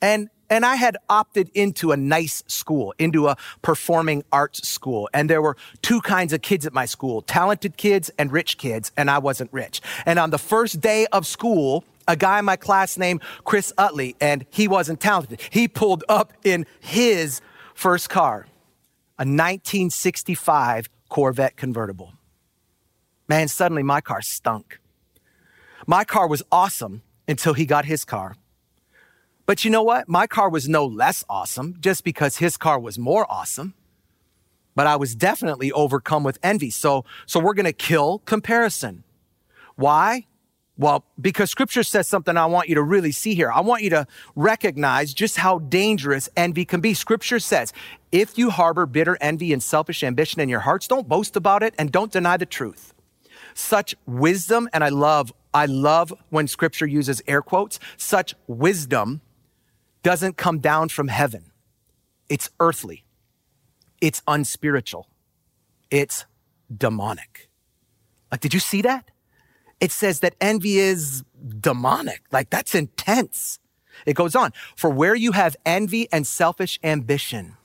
And 0.00 0.30
and 0.52 0.66
I 0.66 0.74
had 0.74 0.98
opted 1.08 1.50
into 1.54 1.92
a 1.92 1.96
nice 1.96 2.44
school, 2.46 2.92
into 2.98 3.26
a 3.26 3.38
performing 3.62 4.22
arts 4.30 4.68
school. 4.68 5.08
And 5.14 5.30
there 5.30 5.40
were 5.40 5.56
two 5.80 6.02
kinds 6.02 6.34
of 6.34 6.42
kids 6.42 6.66
at 6.66 6.74
my 6.74 6.84
school 6.84 7.22
talented 7.22 7.78
kids 7.78 8.10
and 8.18 8.30
rich 8.30 8.58
kids, 8.58 8.92
and 8.94 9.10
I 9.10 9.18
wasn't 9.18 9.50
rich. 9.50 9.80
And 10.04 10.18
on 10.18 10.28
the 10.28 10.36
first 10.36 10.82
day 10.82 11.06
of 11.06 11.26
school, 11.26 11.84
a 12.06 12.16
guy 12.16 12.38
in 12.38 12.44
my 12.44 12.56
class 12.56 12.98
named 12.98 13.22
Chris 13.44 13.72
Utley, 13.78 14.14
and 14.20 14.44
he 14.50 14.68
wasn't 14.68 15.00
talented. 15.00 15.40
He 15.48 15.68
pulled 15.68 16.04
up 16.06 16.34
in 16.44 16.66
his 16.80 17.40
first 17.74 18.10
car, 18.10 18.46
a 19.18 19.24
1965 19.24 20.90
Corvette 21.08 21.56
convertible. 21.56 22.12
Man, 23.26 23.48
suddenly 23.48 23.82
my 23.82 24.02
car 24.02 24.20
stunk. 24.20 24.80
My 25.86 26.04
car 26.04 26.26
was 26.28 26.42
awesome 26.52 27.00
until 27.26 27.54
he 27.54 27.64
got 27.64 27.86
his 27.86 28.04
car. 28.04 28.36
But 29.46 29.64
you 29.64 29.70
know 29.70 29.82
what? 29.82 30.08
My 30.08 30.26
car 30.26 30.48
was 30.48 30.68
no 30.68 30.86
less 30.86 31.24
awesome 31.28 31.76
just 31.80 32.04
because 32.04 32.36
his 32.36 32.56
car 32.56 32.78
was 32.78 32.98
more 32.98 33.30
awesome. 33.30 33.74
But 34.74 34.86
I 34.86 34.96
was 34.96 35.14
definitely 35.14 35.70
overcome 35.72 36.24
with 36.24 36.38
envy. 36.42 36.70
So, 36.70 37.04
so 37.26 37.40
we're 37.40 37.54
going 37.54 37.66
to 37.66 37.72
kill 37.72 38.20
comparison. 38.20 39.04
Why? 39.76 40.26
Well, 40.78 41.04
because 41.20 41.50
scripture 41.50 41.82
says 41.82 42.08
something 42.08 42.36
I 42.36 42.46
want 42.46 42.68
you 42.68 42.76
to 42.76 42.82
really 42.82 43.12
see 43.12 43.34
here. 43.34 43.52
I 43.52 43.60
want 43.60 43.82
you 43.82 43.90
to 43.90 44.06
recognize 44.34 45.12
just 45.12 45.36
how 45.36 45.58
dangerous 45.58 46.30
envy 46.36 46.64
can 46.64 46.80
be. 46.80 46.94
Scripture 46.94 47.38
says, 47.38 47.72
if 48.10 48.38
you 48.38 48.50
harbor 48.50 48.86
bitter 48.86 49.18
envy 49.20 49.52
and 49.52 49.62
selfish 49.62 50.02
ambition 50.02 50.40
in 50.40 50.48
your 50.48 50.60
hearts, 50.60 50.88
don't 50.88 51.08
boast 51.08 51.36
about 51.36 51.62
it 51.62 51.74
and 51.78 51.92
don't 51.92 52.10
deny 52.10 52.38
the 52.38 52.46
truth. 52.46 52.94
Such 53.54 53.94
wisdom, 54.06 54.68
and 54.72 54.82
I 54.82 54.88
love, 54.88 55.30
I 55.52 55.66
love 55.66 56.14
when 56.30 56.48
scripture 56.48 56.86
uses 56.86 57.20
air 57.28 57.42
quotes, 57.42 57.78
such 57.98 58.34
wisdom 58.46 59.20
doesn't 60.02 60.36
come 60.36 60.58
down 60.58 60.88
from 60.88 61.08
heaven. 61.08 61.52
It's 62.28 62.50
earthly. 62.60 63.04
It's 64.00 64.22
unspiritual. 64.26 65.08
It's 65.90 66.24
demonic. 66.74 67.48
Like, 68.30 68.40
did 68.40 68.54
you 68.54 68.60
see 68.60 68.82
that? 68.82 69.10
It 69.80 69.92
says 69.92 70.20
that 70.20 70.34
envy 70.40 70.78
is 70.78 71.24
demonic. 71.60 72.22
Like, 72.32 72.50
that's 72.50 72.74
intense. 72.74 73.58
It 74.06 74.14
goes 74.14 74.34
on. 74.34 74.52
For 74.76 74.90
where 74.90 75.14
you 75.14 75.32
have 75.32 75.56
envy 75.66 76.08
and 76.12 76.26
selfish 76.26 76.78
ambition, 76.82 77.56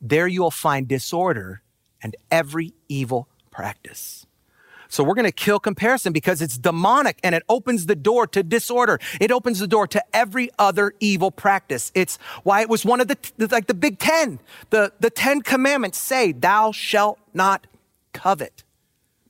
there 0.00 0.26
you 0.26 0.42
will 0.42 0.50
find 0.50 0.86
disorder 0.86 1.62
and 2.02 2.16
every 2.30 2.74
evil 2.88 3.28
practice. 3.50 4.26
So 4.92 5.02
we're 5.02 5.14
going 5.14 5.24
to 5.24 5.32
kill 5.32 5.58
comparison 5.58 6.12
because 6.12 6.42
it's 6.42 6.58
demonic 6.58 7.18
and 7.24 7.34
it 7.34 7.44
opens 7.48 7.86
the 7.86 7.96
door 7.96 8.26
to 8.26 8.42
disorder. 8.42 8.98
It 9.22 9.32
opens 9.32 9.58
the 9.58 9.66
door 9.66 9.86
to 9.86 10.04
every 10.14 10.50
other 10.58 10.92
evil 11.00 11.30
practice. 11.30 11.90
It's 11.94 12.18
why 12.42 12.60
it 12.60 12.68
was 12.68 12.84
one 12.84 13.00
of 13.00 13.08
the, 13.08 13.16
like 13.50 13.68
the 13.68 13.74
big 13.74 13.98
10. 13.98 14.38
The, 14.68 14.92
the 15.00 15.08
10 15.08 15.40
commandments 15.40 15.96
say, 15.96 16.32
thou 16.32 16.72
shalt 16.72 17.18
not 17.32 17.66
covet 18.12 18.64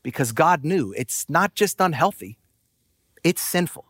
because 0.03 0.33
God 0.33 0.65
knew 0.65 0.93
it's 0.97 1.31
not 1.31 1.55
just 1.55 1.81
unhealthy. 1.81 2.39
It's 3.23 3.41
sinful. 3.41 3.85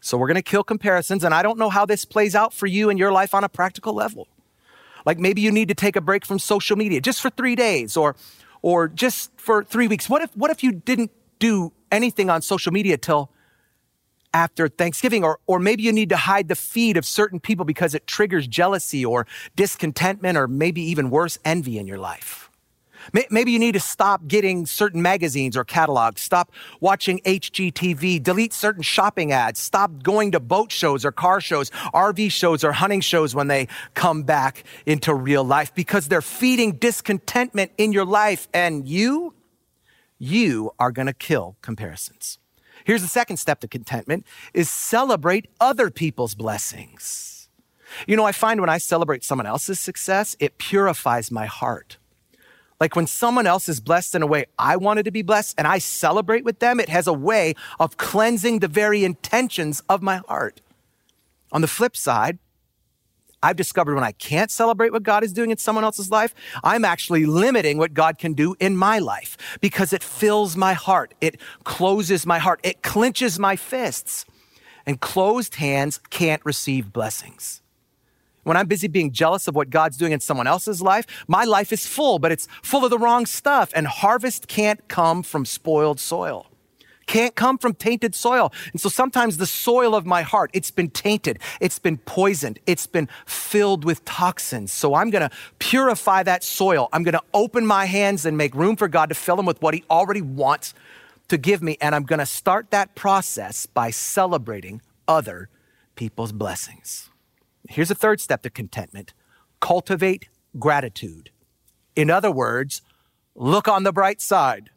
So 0.00 0.16
we're 0.16 0.28
going 0.28 0.36
to 0.36 0.42
kill 0.42 0.62
comparisons. 0.62 1.24
And 1.24 1.34
I 1.34 1.42
don't 1.42 1.58
know 1.58 1.70
how 1.70 1.84
this 1.84 2.04
plays 2.04 2.36
out 2.36 2.54
for 2.54 2.68
you 2.68 2.90
in 2.90 2.96
your 2.96 3.10
life 3.10 3.34
on 3.34 3.42
a 3.42 3.48
practical 3.48 3.92
level. 3.92 4.28
Like 5.04 5.18
maybe 5.18 5.40
you 5.40 5.50
need 5.50 5.66
to 5.66 5.74
take 5.74 5.96
a 5.96 6.00
break 6.00 6.24
from 6.24 6.38
social 6.38 6.76
media 6.76 7.00
just 7.00 7.20
for 7.20 7.30
three 7.30 7.56
days 7.56 7.96
or 7.96 8.14
or 8.62 8.88
just 8.88 9.30
for 9.36 9.64
three 9.64 9.88
weeks? 9.88 10.08
What 10.08 10.22
if, 10.22 10.36
what 10.36 10.50
if 10.50 10.62
you 10.62 10.72
didn't 10.72 11.10
do 11.38 11.72
anything 11.90 12.30
on 12.30 12.40
social 12.42 12.72
media 12.72 12.96
till 12.96 13.30
after 14.32 14.68
Thanksgiving? 14.68 15.24
Or, 15.24 15.38
or 15.46 15.58
maybe 15.58 15.82
you 15.82 15.92
need 15.92 16.08
to 16.08 16.16
hide 16.16 16.48
the 16.48 16.54
feed 16.54 16.96
of 16.96 17.04
certain 17.04 17.40
people 17.40 17.64
because 17.64 17.94
it 17.94 18.06
triggers 18.06 18.46
jealousy 18.46 19.04
or 19.04 19.26
discontentment 19.56 20.38
or 20.38 20.48
maybe 20.48 20.80
even 20.82 21.10
worse, 21.10 21.38
envy 21.44 21.78
in 21.78 21.86
your 21.86 21.98
life. 21.98 22.48
Maybe 23.30 23.52
you 23.52 23.58
need 23.58 23.72
to 23.72 23.80
stop 23.80 24.26
getting 24.26 24.66
certain 24.66 25.02
magazines 25.02 25.56
or 25.56 25.64
catalogs, 25.64 26.20
stop 26.20 26.52
watching 26.80 27.20
HGTV, 27.20 28.22
delete 28.22 28.52
certain 28.52 28.82
shopping 28.82 29.32
ads, 29.32 29.60
stop 29.60 30.02
going 30.02 30.32
to 30.32 30.40
boat 30.40 30.72
shows 30.72 31.04
or 31.04 31.12
car 31.12 31.40
shows, 31.40 31.70
RV 31.94 32.30
shows 32.32 32.64
or 32.64 32.72
hunting 32.72 33.00
shows 33.00 33.34
when 33.34 33.48
they 33.48 33.68
come 33.94 34.22
back 34.22 34.64
into 34.86 35.14
real 35.14 35.44
life 35.44 35.74
because 35.74 36.08
they're 36.08 36.22
feeding 36.22 36.72
discontentment 36.72 37.72
in 37.78 37.92
your 37.92 38.04
life 38.04 38.48
and 38.52 38.88
you, 38.88 39.34
you 40.18 40.70
are 40.78 40.92
going 40.92 41.06
to 41.06 41.14
kill 41.14 41.56
comparisons. 41.62 42.38
Here's 42.84 43.02
the 43.02 43.08
second 43.08 43.36
step 43.36 43.60
to 43.60 43.68
contentment 43.68 44.26
is 44.54 44.68
celebrate 44.68 45.48
other 45.60 45.90
people's 45.90 46.34
blessings. 46.34 47.48
You 48.06 48.16
know, 48.16 48.24
I 48.24 48.32
find 48.32 48.60
when 48.60 48.70
I 48.70 48.78
celebrate 48.78 49.24
someone 49.24 49.46
else's 49.46 49.78
success, 49.78 50.34
it 50.40 50.58
purifies 50.58 51.30
my 51.30 51.46
heart. 51.46 51.98
Like 52.82 52.96
when 52.96 53.06
someone 53.06 53.46
else 53.46 53.68
is 53.68 53.78
blessed 53.78 54.16
in 54.16 54.22
a 54.22 54.26
way 54.26 54.46
I 54.58 54.74
wanted 54.74 55.04
to 55.04 55.12
be 55.12 55.22
blessed 55.22 55.54
and 55.56 55.68
I 55.68 55.78
celebrate 55.78 56.44
with 56.44 56.58
them, 56.58 56.80
it 56.80 56.88
has 56.88 57.06
a 57.06 57.12
way 57.12 57.54
of 57.78 57.96
cleansing 57.96 58.58
the 58.58 58.66
very 58.66 59.04
intentions 59.04 59.84
of 59.88 60.02
my 60.02 60.16
heart. 60.26 60.60
On 61.52 61.60
the 61.60 61.68
flip 61.68 61.96
side, 61.96 62.40
I've 63.40 63.54
discovered 63.54 63.94
when 63.94 64.02
I 64.02 64.10
can't 64.10 64.50
celebrate 64.50 64.90
what 64.90 65.04
God 65.04 65.22
is 65.22 65.32
doing 65.32 65.52
in 65.52 65.58
someone 65.58 65.84
else's 65.84 66.10
life, 66.10 66.34
I'm 66.64 66.84
actually 66.84 67.24
limiting 67.24 67.78
what 67.78 67.94
God 67.94 68.18
can 68.18 68.32
do 68.32 68.56
in 68.58 68.76
my 68.76 68.98
life 68.98 69.38
because 69.60 69.92
it 69.92 70.02
fills 70.02 70.56
my 70.56 70.72
heart. 70.72 71.14
It 71.20 71.40
closes 71.62 72.26
my 72.26 72.40
heart. 72.40 72.58
It 72.64 72.82
clenches 72.82 73.38
my 73.38 73.54
fists. 73.54 74.24
And 74.86 75.00
closed 75.00 75.54
hands 75.54 76.00
can't 76.10 76.44
receive 76.44 76.92
blessings. 76.92 77.61
When 78.44 78.56
I'm 78.56 78.66
busy 78.66 78.88
being 78.88 79.12
jealous 79.12 79.46
of 79.46 79.54
what 79.54 79.70
God's 79.70 79.96
doing 79.96 80.12
in 80.12 80.20
someone 80.20 80.46
else's 80.46 80.82
life, 80.82 81.06
my 81.28 81.44
life 81.44 81.72
is 81.72 81.86
full, 81.86 82.18
but 82.18 82.32
it's 82.32 82.48
full 82.62 82.84
of 82.84 82.90
the 82.90 82.98
wrong 82.98 83.24
stuff. 83.26 83.70
And 83.74 83.86
harvest 83.86 84.48
can't 84.48 84.86
come 84.88 85.22
from 85.22 85.44
spoiled 85.44 86.00
soil. 86.00 86.46
Can't 87.06 87.34
come 87.34 87.58
from 87.58 87.74
tainted 87.74 88.14
soil. 88.14 88.52
And 88.72 88.80
so 88.80 88.88
sometimes 88.88 89.36
the 89.36 89.46
soil 89.46 89.94
of 89.94 90.06
my 90.06 90.22
heart, 90.22 90.50
it's 90.54 90.70
been 90.70 90.88
tainted. 90.88 91.38
It's 91.60 91.78
been 91.78 91.98
poisoned. 91.98 92.58
It's 92.66 92.86
been 92.86 93.08
filled 93.26 93.84
with 93.84 94.04
toxins. 94.04 94.72
So 94.72 94.94
I'm 94.94 95.10
going 95.10 95.28
to 95.28 95.36
purify 95.58 96.22
that 96.22 96.42
soil. 96.42 96.88
I'm 96.92 97.02
going 97.02 97.14
to 97.14 97.22
open 97.34 97.66
my 97.66 97.86
hands 97.86 98.24
and 98.24 98.36
make 98.36 98.54
room 98.54 98.76
for 98.76 98.88
God 98.88 99.08
to 99.08 99.14
fill 99.14 99.36
them 99.36 99.46
with 99.46 99.60
what 99.60 99.74
he 99.74 99.84
already 99.90 100.22
wants 100.22 100.74
to 101.28 101.36
give 101.38 101.62
me. 101.62 101.76
And 101.80 101.94
I'm 101.94 102.04
going 102.04 102.20
to 102.20 102.26
start 102.26 102.70
that 102.70 102.94
process 102.94 103.66
by 103.66 103.90
celebrating 103.90 104.80
other 105.06 105.48
people's 105.96 106.32
blessings. 106.32 107.10
Here's 107.72 107.90
a 107.90 107.94
third 107.94 108.20
step 108.20 108.42
to 108.42 108.50
contentment 108.50 109.14
cultivate 109.58 110.28
gratitude. 110.58 111.30
In 111.96 112.10
other 112.10 112.30
words, 112.30 112.82
look 113.34 113.66
on 113.66 113.84
the 113.84 113.92
bright 113.92 114.20
side. 114.20 114.68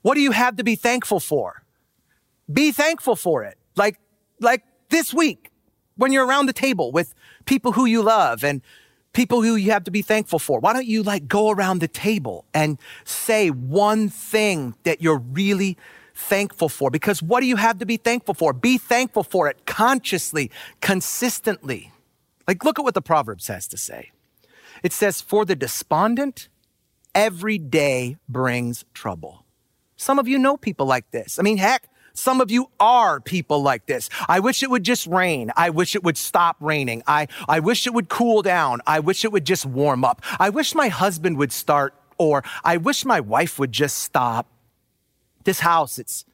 What 0.00 0.14
do 0.14 0.20
you 0.20 0.30
have 0.30 0.56
to 0.56 0.64
be 0.64 0.74
thankful 0.74 1.20
for? 1.20 1.64
Be 2.50 2.72
thankful 2.72 3.14
for 3.14 3.44
it. 3.44 3.58
Like, 3.76 3.98
like 4.40 4.62
this 4.88 5.12
week 5.12 5.50
when 5.96 6.12
you're 6.12 6.26
around 6.26 6.46
the 6.46 6.54
table 6.54 6.92
with 6.92 7.12
people 7.44 7.72
who 7.72 7.84
you 7.84 8.02
love 8.02 8.42
and 8.42 8.62
people 9.12 9.42
who 9.42 9.56
you 9.56 9.70
have 9.72 9.84
to 9.84 9.90
be 9.90 10.00
thankful 10.00 10.38
for. 10.38 10.60
Why 10.60 10.72
don't 10.72 10.86
you 10.86 11.02
like 11.02 11.28
go 11.28 11.50
around 11.50 11.80
the 11.80 11.88
table 11.88 12.46
and 12.54 12.78
say 13.04 13.50
one 13.50 14.08
thing 14.08 14.76
that 14.84 15.02
you're 15.02 15.18
really 15.18 15.76
thankful 16.14 16.68
for? 16.68 16.90
Because 16.90 17.22
what 17.22 17.40
do 17.40 17.46
you 17.46 17.56
have 17.56 17.78
to 17.78 17.86
be 17.86 17.96
thankful 17.96 18.34
for? 18.34 18.52
Be 18.52 18.78
thankful 18.78 19.22
for 19.22 19.48
it 19.48 19.66
consciously, 19.66 20.50
consistently. 20.80 21.92
Like, 22.46 22.64
look 22.64 22.78
at 22.78 22.84
what 22.84 22.94
the 22.94 23.02
Proverbs 23.02 23.46
has 23.48 23.66
to 23.68 23.76
say. 23.76 24.10
It 24.82 24.92
says, 24.92 25.20
For 25.20 25.44
the 25.44 25.54
despondent, 25.54 26.48
every 27.14 27.58
day 27.58 28.16
brings 28.28 28.84
trouble. 28.94 29.44
Some 29.96 30.18
of 30.18 30.26
you 30.26 30.38
know 30.38 30.56
people 30.56 30.86
like 30.86 31.10
this. 31.12 31.38
I 31.38 31.42
mean, 31.42 31.58
heck, 31.58 31.88
some 32.14 32.40
of 32.40 32.50
you 32.50 32.68
are 32.78 33.20
people 33.20 33.62
like 33.62 33.86
this. 33.86 34.10
I 34.28 34.40
wish 34.40 34.62
it 34.62 34.70
would 34.70 34.82
just 34.82 35.06
rain. 35.06 35.50
I 35.56 35.70
wish 35.70 35.94
it 35.94 36.04
would 36.04 36.16
stop 36.16 36.56
raining. 36.60 37.02
I, 37.06 37.28
I 37.48 37.60
wish 37.60 37.86
it 37.86 37.94
would 37.94 38.08
cool 38.08 38.42
down. 38.42 38.80
I 38.86 39.00
wish 39.00 39.24
it 39.24 39.32
would 39.32 39.44
just 39.44 39.64
warm 39.64 40.04
up. 40.04 40.22
I 40.38 40.50
wish 40.50 40.74
my 40.74 40.88
husband 40.88 41.38
would 41.38 41.52
start, 41.52 41.94
or 42.18 42.42
I 42.64 42.76
wish 42.76 43.04
my 43.04 43.20
wife 43.20 43.58
would 43.58 43.72
just 43.72 43.98
stop. 43.98 44.46
This 45.44 45.60
house, 45.60 45.98
it's 45.98 46.24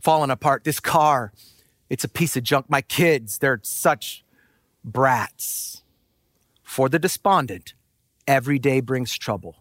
falling 0.00 0.30
apart. 0.30 0.64
This 0.64 0.80
car, 0.80 1.32
it's 1.88 2.04
a 2.04 2.08
piece 2.08 2.36
of 2.36 2.42
junk. 2.42 2.68
My 2.68 2.82
kids, 2.82 3.38
they're 3.38 3.60
such 3.62 4.24
brats. 4.84 5.82
For 6.62 6.88
the 6.88 6.98
despondent, 6.98 7.74
every 8.26 8.58
day 8.58 8.80
brings 8.80 9.16
trouble. 9.16 9.56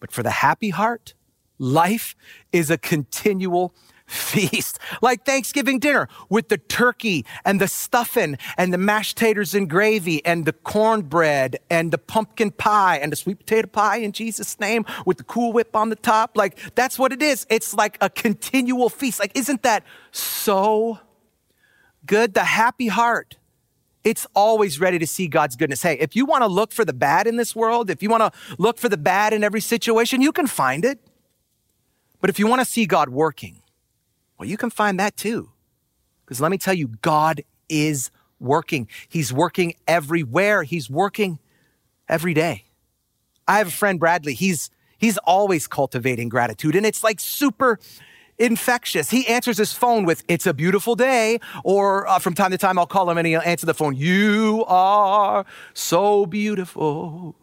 But 0.00 0.10
for 0.10 0.22
the 0.22 0.30
happy 0.30 0.70
heart, 0.70 1.14
life 1.58 2.16
is 2.52 2.70
a 2.70 2.78
continual 2.78 3.74
feast, 4.10 4.78
like 5.00 5.24
Thanksgiving 5.24 5.78
dinner 5.78 6.08
with 6.28 6.48
the 6.48 6.58
turkey 6.58 7.24
and 7.44 7.60
the 7.60 7.68
stuffing 7.68 8.36
and 8.56 8.72
the 8.72 8.78
mashed 8.78 9.16
taters 9.16 9.54
and 9.54 9.70
gravy 9.70 10.24
and 10.26 10.44
the 10.44 10.52
cornbread 10.52 11.58
and 11.70 11.92
the 11.92 11.98
pumpkin 11.98 12.50
pie 12.50 12.98
and 12.98 13.12
the 13.12 13.16
sweet 13.16 13.38
potato 13.38 13.68
pie 13.68 13.98
in 13.98 14.12
Jesus' 14.12 14.58
name 14.58 14.84
with 15.06 15.18
the 15.18 15.24
Cool 15.24 15.52
Whip 15.52 15.76
on 15.76 15.88
the 15.90 15.96
top. 15.96 16.36
Like, 16.36 16.58
that's 16.74 16.98
what 16.98 17.12
it 17.12 17.22
is. 17.22 17.46
It's 17.48 17.72
like 17.72 17.96
a 18.00 18.10
continual 18.10 18.88
feast. 18.88 19.20
Like, 19.20 19.36
isn't 19.36 19.62
that 19.62 19.84
so 20.10 20.98
good? 22.04 22.34
The 22.34 22.44
happy 22.44 22.88
heart. 22.88 23.36
It's 24.02 24.26
always 24.34 24.80
ready 24.80 24.98
to 24.98 25.06
see 25.06 25.28
God's 25.28 25.56
goodness. 25.56 25.82
Hey, 25.82 25.98
if 26.00 26.16
you 26.16 26.24
want 26.24 26.42
to 26.42 26.46
look 26.48 26.72
for 26.72 26.84
the 26.84 26.94
bad 26.94 27.26
in 27.26 27.36
this 27.36 27.54
world, 27.54 27.90
if 27.90 28.02
you 28.02 28.08
want 28.08 28.22
to 28.22 28.56
look 28.58 28.78
for 28.78 28.88
the 28.88 28.96
bad 28.96 29.32
in 29.32 29.44
every 29.44 29.60
situation, 29.60 30.22
you 30.22 30.32
can 30.32 30.46
find 30.46 30.84
it. 30.84 30.98
But 32.20 32.30
if 32.30 32.38
you 32.38 32.46
want 32.46 32.60
to 32.60 32.64
see 32.64 32.86
God 32.86 33.10
working, 33.10 33.62
well, 34.40 34.48
you 34.48 34.56
can 34.56 34.70
find 34.70 34.98
that 34.98 35.18
too. 35.18 35.50
Because 36.24 36.40
let 36.40 36.50
me 36.50 36.56
tell 36.56 36.72
you, 36.72 36.88
God 37.02 37.42
is 37.68 38.10
working. 38.38 38.88
He's 39.06 39.34
working 39.34 39.74
everywhere. 39.86 40.62
He's 40.62 40.88
working 40.88 41.38
every 42.08 42.32
day. 42.32 42.64
I 43.46 43.58
have 43.58 43.68
a 43.68 43.70
friend, 43.70 44.00
Bradley. 44.00 44.32
He's, 44.32 44.70
he's 44.96 45.18
always 45.18 45.66
cultivating 45.66 46.30
gratitude 46.30 46.74
and 46.74 46.86
it's 46.86 47.04
like 47.04 47.20
super 47.20 47.78
infectious. 48.38 49.10
He 49.10 49.26
answers 49.26 49.58
his 49.58 49.74
phone 49.74 50.06
with, 50.06 50.24
it's 50.26 50.46
a 50.46 50.54
beautiful 50.54 50.96
day. 50.96 51.38
Or 51.62 52.08
uh, 52.08 52.18
from 52.18 52.32
time 52.32 52.52
to 52.52 52.58
time, 52.58 52.78
I'll 52.78 52.86
call 52.86 53.10
him 53.10 53.18
and 53.18 53.26
he'll 53.26 53.42
answer 53.42 53.66
the 53.66 53.74
phone, 53.74 53.94
you 53.94 54.64
are 54.68 55.44
so 55.74 56.24
beautiful 56.24 57.36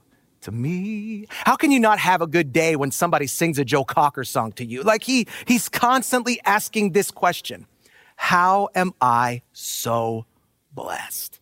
to 0.48 0.52
me. 0.54 1.28
How 1.30 1.58
can 1.58 1.72
you 1.72 1.80
not 1.80 2.00
have 2.00 2.22
a 2.22 2.28
good 2.28 2.54
day 2.54 2.78
when 2.78 2.90
somebody 2.90 3.28
sings 3.28 3.60
a 3.60 3.66
Joe 3.66 3.84
Cocker 3.84 4.24
song 4.24 4.54
to 4.54 4.66
you? 4.66 4.82
Like 4.82 5.04
he, 5.04 5.28
he's 5.46 5.68
constantly 5.68 6.40
asking 6.46 6.94
this 6.94 7.12
question. 7.12 7.68
How 8.16 8.70
am 8.74 8.94
I 9.02 9.42
so 9.52 10.26
blessed? 10.74 11.42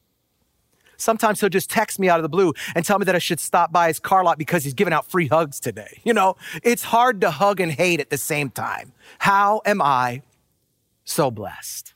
Sometimes 0.97 1.39
he'll 1.39 1.49
just 1.49 1.69
text 1.69 1.99
me 1.99 2.09
out 2.09 2.17
of 2.17 2.23
the 2.23 2.29
blue 2.29 2.53
and 2.73 2.83
tell 2.83 2.97
me 2.97 3.05
that 3.05 3.15
I 3.15 3.19
should 3.19 3.39
stop 3.39 3.71
by 3.71 3.89
his 3.89 3.99
car 3.99 4.23
lot 4.23 4.39
because 4.39 4.63
he's 4.63 4.73
giving 4.73 4.93
out 4.93 5.05
free 5.05 5.27
hugs 5.27 5.59
today. 5.59 6.01
You 6.03 6.13
know, 6.13 6.35
it's 6.63 6.83
hard 6.83 7.21
to 7.21 7.29
hug 7.29 7.59
and 7.59 7.71
hate 7.71 7.99
at 7.99 8.09
the 8.09 8.17
same 8.17 8.49
time. 8.49 8.91
How 9.19 9.61
am 9.65 9.83
I 9.83 10.23
so 11.03 11.29
blessed? 11.29 11.94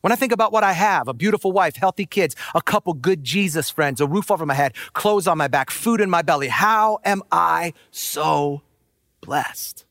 When 0.00 0.12
I 0.12 0.16
think 0.16 0.32
about 0.32 0.52
what 0.52 0.62
I 0.62 0.72
have, 0.72 1.08
a 1.08 1.14
beautiful 1.14 1.50
wife, 1.50 1.76
healthy 1.76 2.06
kids, 2.06 2.36
a 2.54 2.62
couple 2.62 2.94
good 2.94 3.24
Jesus 3.24 3.68
friends, 3.68 4.00
a 4.00 4.06
roof 4.06 4.30
over 4.30 4.46
my 4.46 4.54
head, 4.54 4.74
clothes 4.92 5.26
on 5.26 5.38
my 5.38 5.48
back, 5.48 5.70
food 5.70 6.00
in 6.00 6.08
my 6.08 6.22
belly, 6.22 6.48
how 6.48 7.00
am 7.04 7.22
I 7.32 7.72
so 7.90 8.62
blessed? 9.20 9.84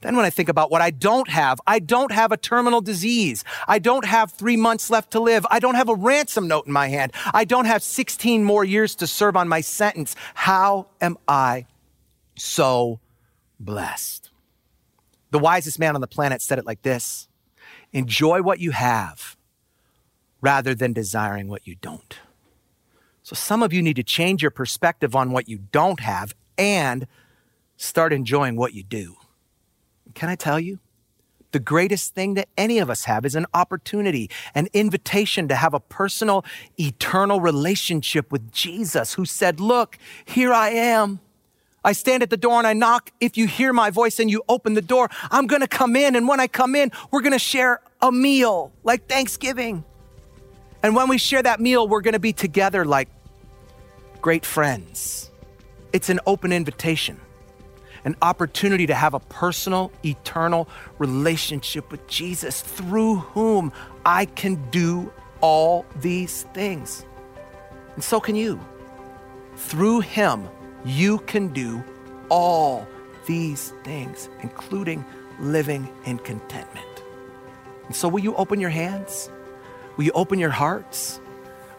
Then 0.00 0.16
when 0.16 0.24
I 0.24 0.30
think 0.30 0.48
about 0.48 0.70
what 0.70 0.80
I 0.80 0.90
don't 0.90 1.28
have, 1.28 1.60
I 1.66 1.78
don't 1.78 2.10
have 2.10 2.32
a 2.32 2.36
terminal 2.36 2.80
disease. 2.80 3.44
I 3.68 3.78
don't 3.78 4.04
have 4.04 4.32
three 4.32 4.56
months 4.56 4.90
left 4.90 5.12
to 5.12 5.20
live. 5.20 5.46
I 5.50 5.60
don't 5.60 5.76
have 5.76 5.88
a 5.88 5.94
ransom 5.94 6.48
note 6.48 6.66
in 6.66 6.72
my 6.72 6.88
hand. 6.88 7.12
I 7.32 7.44
don't 7.44 7.66
have 7.66 7.82
16 7.82 8.42
more 8.42 8.64
years 8.64 8.96
to 8.96 9.06
serve 9.06 9.36
on 9.36 9.46
my 9.46 9.60
sentence. 9.60 10.16
How 10.34 10.88
am 11.00 11.18
I 11.28 11.66
so 12.36 12.98
blessed? 13.60 14.30
The 15.30 15.38
wisest 15.38 15.78
man 15.78 15.94
on 15.94 16.00
the 16.00 16.08
planet 16.08 16.42
said 16.42 16.58
it 16.58 16.66
like 16.66 16.82
this. 16.82 17.28
Enjoy 17.92 18.42
what 18.42 18.58
you 18.58 18.70
have 18.70 19.36
rather 20.40 20.74
than 20.74 20.92
desiring 20.92 21.48
what 21.48 21.66
you 21.66 21.76
don't. 21.76 22.18
So, 23.22 23.34
some 23.34 23.62
of 23.62 23.72
you 23.72 23.82
need 23.82 23.96
to 23.96 24.02
change 24.02 24.42
your 24.42 24.50
perspective 24.50 25.14
on 25.14 25.30
what 25.30 25.48
you 25.48 25.58
don't 25.70 26.00
have 26.00 26.34
and 26.58 27.06
start 27.76 28.12
enjoying 28.12 28.56
what 28.56 28.74
you 28.74 28.82
do. 28.82 29.16
Can 30.14 30.28
I 30.28 30.34
tell 30.34 30.58
you? 30.58 30.80
The 31.52 31.60
greatest 31.60 32.14
thing 32.14 32.34
that 32.34 32.48
any 32.56 32.78
of 32.78 32.88
us 32.88 33.04
have 33.04 33.26
is 33.26 33.34
an 33.34 33.46
opportunity, 33.52 34.30
an 34.54 34.68
invitation 34.72 35.48
to 35.48 35.54
have 35.54 35.74
a 35.74 35.80
personal, 35.80 36.44
eternal 36.80 37.40
relationship 37.40 38.32
with 38.32 38.50
Jesus, 38.50 39.14
who 39.14 39.24
said, 39.26 39.60
Look, 39.60 39.98
here 40.24 40.52
I 40.52 40.70
am. 40.70 41.20
I 41.84 41.92
stand 41.92 42.22
at 42.22 42.30
the 42.30 42.36
door 42.36 42.58
and 42.58 42.66
I 42.66 42.72
knock. 42.72 43.10
If 43.20 43.36
you 43.36 43.46
hear 43.46 43.72
my 43.72 43.90
voice 43.90 44.20
and 44.20 44.30
you 44.30 44.42
open 44.48 44.74
the 44.74 44.82
door, 44.82 45.08
I'm 45.30 45.46
going 45.46 45.62
to 45.62 45.68
come 45.68 45.96
in. 45.96 46.14
And 46.16 46.28
when 46.28 46.40
I 46.40 46.46
come 46.46 46.74
in, 46.74 46.92
we're 47.10 47.22
going 47.22 47.32
to 47.32 47.38
share 47.38 47.80
a 48.00 48.12
meal 48.12 48.72
like 48.84 49.08
Thanksgiving. 49.08 49.84
And 50.82 50.94
when 50.94 51.08
we 51.08 51.18
share 51.18 51.42
that 51.42 51.60
meal, 51.60 51.86
we're 51.86 52.00
going 52.00 52.14
to 52.14 52.20
be 52.20 52.32
together 52.32 52.84
like 52.84 53.08
great 54.20 54.44
friends. 54.46 55.30
It's 55.92 56.08
an 56.08 56.20
open 56.26 56.52
invitation, 56.52 57.20
an 58.04 58.16
opportunity 58.22 58.86
to 58.86 58.94
have 58.94 59.14
a 59.14 59.20
personal, 59.20 59.92
eternal 60.04 60.68
relationship 60.98 61.90
with 61.90 62.06
Jesus 62.06 62.62
through 62.62 63.16
whom 63.16 63.72
I 64.06 64.24
can 64.24 64.70
do 64.70 65.12
all 65.40 65.84
these 66.00 66.44
things. 66.54 67.04
And 67.94 68.02
so 68.02 68.20
can 68.20 68.36
you. 68.36 68.60
Through 69.56 70.00
him, 70.00 70.48
you 70.84 71.18
can 71.18 71.48
do 71.48 71.82
all 72.28 72.86
these 73.26 73.72
things, 73.84 74.28
including 74.42 75.04
living 75.38 75.88
in 76.04 76.18
contentment. 76.18 77.02
And 77.86 77.94
so, 77.94 78.08
will 78.08 78.20
you 78.20 78.34
open 78.36 78.60
your 78.60 78.70
hands? 78.70 79.30
Will 79.96 80.04
you 80.04 80.12
open 80.12 80.38
your 80.38 80.50
hearts? 80.50 81.20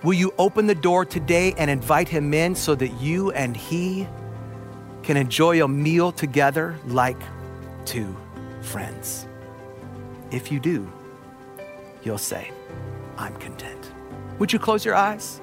Will 0.04 0.14
you 0.14 0.34
open 0.38 0.68
the 0.68 0.76
door 0.76 1.06
today 1.06 1.54
and 1.58 1.72
invite 1.72 2.10
him 2.10 2.34
in 2.34 2.56
so 2.56 2.76
that 2.76 2.90
you 3.02 3.32
and 3.32 3.56
he 3.56 4.08
can 5.02 5.18
enjoy 5.18 5.64
a 5.64 5.68
meal 5.68 6.12
together 6.12 6.78
like 6.86 7.18
two 7.86 8.16
friends? 8.62 9.28
If 10.32 10.52
you 10.52 10.60
do, 10.60 10.92
you'll 12.04 12.18
say, 12.18 12.52
I'm 13.18 13.36
content. 13.38 13.92
Would 14.40 14.52
you 14.52 14.60
close 14.60 14.84
your 14.84 14.96
eyes? 14.96 15.40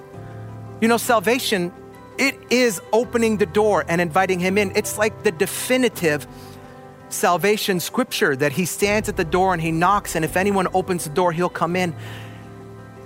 You 0.81 0.89
know, 0.89 0.97
salvation 0.99 1.73
it 2.19 2.39
is 2.51 2.81
opening 2.93 3.39
the 3.39 3.47
door 3.47 3.85
and 3.89 4.01
inviting 4.01 4.39
him 4.39 4.59
in. 4.59 4.73
It's 4.77 4.99
like 4.99 5.23
the 5.23 5.33
definitive 5.33 6.27
salvation 7.09 7.81
scripture 7.81 8.37
that 8.37 8.53
he 8.53 8.65
stands 8.65 9.09
at 9.09 9.17
the 9.17 9.25
door 9.25 9.53
and 9.53 9.63
he 9.63 9.73
knocks, 9.73 10.15
and 10.15 10.25
if 10.25 10.37
anyone 10.37 10.69
opens 10.75 11.05
the 11.05 11.11
door, 11.11 11.33
he'll 11.33 11.49
come 11.49 11.77
in 11.77 11.95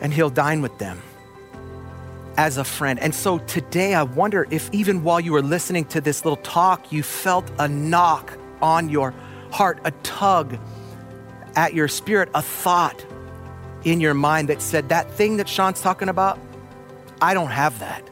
and 0.00 0.12
he'll 0.12 0.30
dine 0.30 0.62
with 0.62 0.78
them 0.78 1.00
as 2.36 2.58
a 2.58 2.64
friend. 2.64 2.98
And 2.98 3.14
so 3.14 3.38
today, 3.38 3.94
I 3.94 4.02
wonder 4.02 4.46
if 4.50 4.68
even 4.72 5.02
while 5.02 5.20
you 5.20 5.32
were 5.32 5.42
listening 5.42 5.84
to 5.86 6.00
this 6.00 6.24
little 6.24 6.36
talk, 6.38 6.92
you 6.92 7.02
felt 7.02 7.50
a 7.58 7.68
knock 7.68 8.36
on 8.60 8.88
your 8.88 9.14
heart, 9.50 9.78
a 9.84 9.90
tug 10.02 10.58
at 11.56 11.74
your 11.74 11.88
spirit, 11.88 12.28
a 12.34 12.42
thought 12.42 13.04
in 13.84 14.00
your 14.00 14.14
mind 14.14 14.48
that 14.48 14.60
said, 14.60 14.88
That 14.88 15.10
thing 15.10 15.36
that 15.36 15.48
Sean's 15.48 15.80
talking 15.80 16.08
about, 16.08 16.38
I 17.20 17.34
don't 17.34 17.50
have 17.50 17.78
that. 17.78 18.08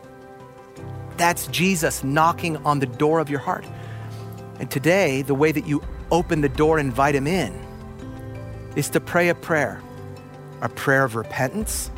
That's 1.23 1.47
Jesus 1.47 2.03
knocking 2.03 2.57
on 2.67 2.81
the 2.81 2.87
door 2.87 3.21
of 3.21 3.31
your 3.31 3.39
heart. 3.39 3.65
And 4.59 4.69
today, 4.69 5.23
the 5.23 5.37
way 5.37 5.53
that 5.53 5.69
you 5.69 5.81
open 6.11 6.41
the 6.41 6.49
door 6.49 6.79
and 6.79 6.89
invite 6.89 7.15
him 7.15 7.29
in 7.29 7.55
is 8.75 8.91
to 8.91 9.01
pray 9.01 9.29
a 9.29 9.35
prayer 9.37 9.81
a 10.63 10.69
prayer 10.69 11.05
of 11.05 11.15
repentance 11.15 11.93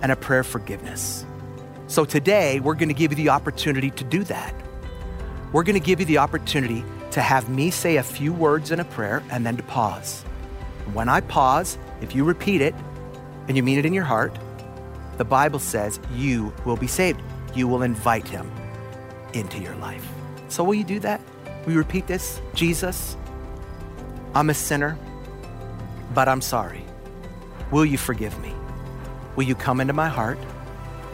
and 0.00 0.12
a 0.12 0.16
prayer 0.16 0.40
of 0.40 0.46
forgiveness. 0.46 1.26
So 1.88 2.04
today, 2.04 2.60
we're 2.60 2.74
going 2.74 2.86
to 2.88 2.94
give 2.94 3.10
you 3.10 3.16
the 3.16 3.30
opportunity 3.30 3.90
to 3.90 4.04
do 4.04 4.22
that. 4.22 4.54
We're 5.52 5.64
going 5.64 5.80
to 5.80 5.84
give 5.84 5.98
you 5.98 6.06
the 6.06 6.18
opportunity 6.18 6.84
to 7.10 7.20
have 7.20 7.48
me 7.48 7.72
say 7.72 7.96
a 7.96 8.02
few 8.04 8.32
words 8.32 8.70
in 8.70 8.78
a 8.78 8.84
prayer 8.84 9.24
and 9.32 9.44
then 9.44 9.56
to 9.56 9.64
pause. 9.64 10.22
When 10.92 11.08
I 11.08 11.20
pause, 11.20 11.78
if 12.00 12.14
you 12.14 12.22
repeat 12.22 12.60
it 12.60 12.76
and 13.48 13.56
you 13.56 13.64
mean 13.64 13.80
it 13.80 13.86
in 13.86 13.92
your 13.92 14.04
heart, 14.04 14.38
the 15.16 15.24
Bible 15.24 15.58
says 15.58 15.98
you 16.14 16.54
will 16.64 16.76
be 16.76 16.86
saved. 16.86 17.20
You 17.56 17.68
will 17.68 17.82
invite 17.82 18.26
him 18.26 18.50
into 19.32 19.58
your 19.58 19.74
life. 19.76 20.06
So, 20.48 20.64
will 20.64 20.74
you 20.74 20.84
do 20.84 20.98
that? 21.00 21.20
You 21.66 21.76
repeat 21.76 22.06
this? 22.06 22.40
Jesus, 22.54 23.16
I'm 24.34 24.50
a 24.50 24.54
sinner, 24.54 24.98
but 26.14 26.28
I'm 26.28 26.40
sorry. 26.40 26.84
Will 27.70 27.84
you 27.84 27.98
forgive 27.98 28.38
me? 28.40 28.52
Will 29.36 29.44
you 29.44 29.54
come 29.54 29.80
into 29.80 29.92
my 29.92 30.08
heart? 30.08 30.38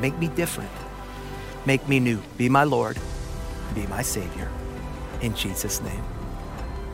Make 0.00 0.18
me 0.18 0.28
different. 0.28 0.70
Make 1.66 1.86
me 1.88 2.00
new. 2.00 2.22
Be 2.38 2.48
my 2.48 2.64
Lord. 2.64 2.98
Be 3.74 3.86
my 3.88 4.02
Savior. 4.02 4.48
In 5.20 5.34
Jesus' 5.34 5.80
name. 5.82 6.02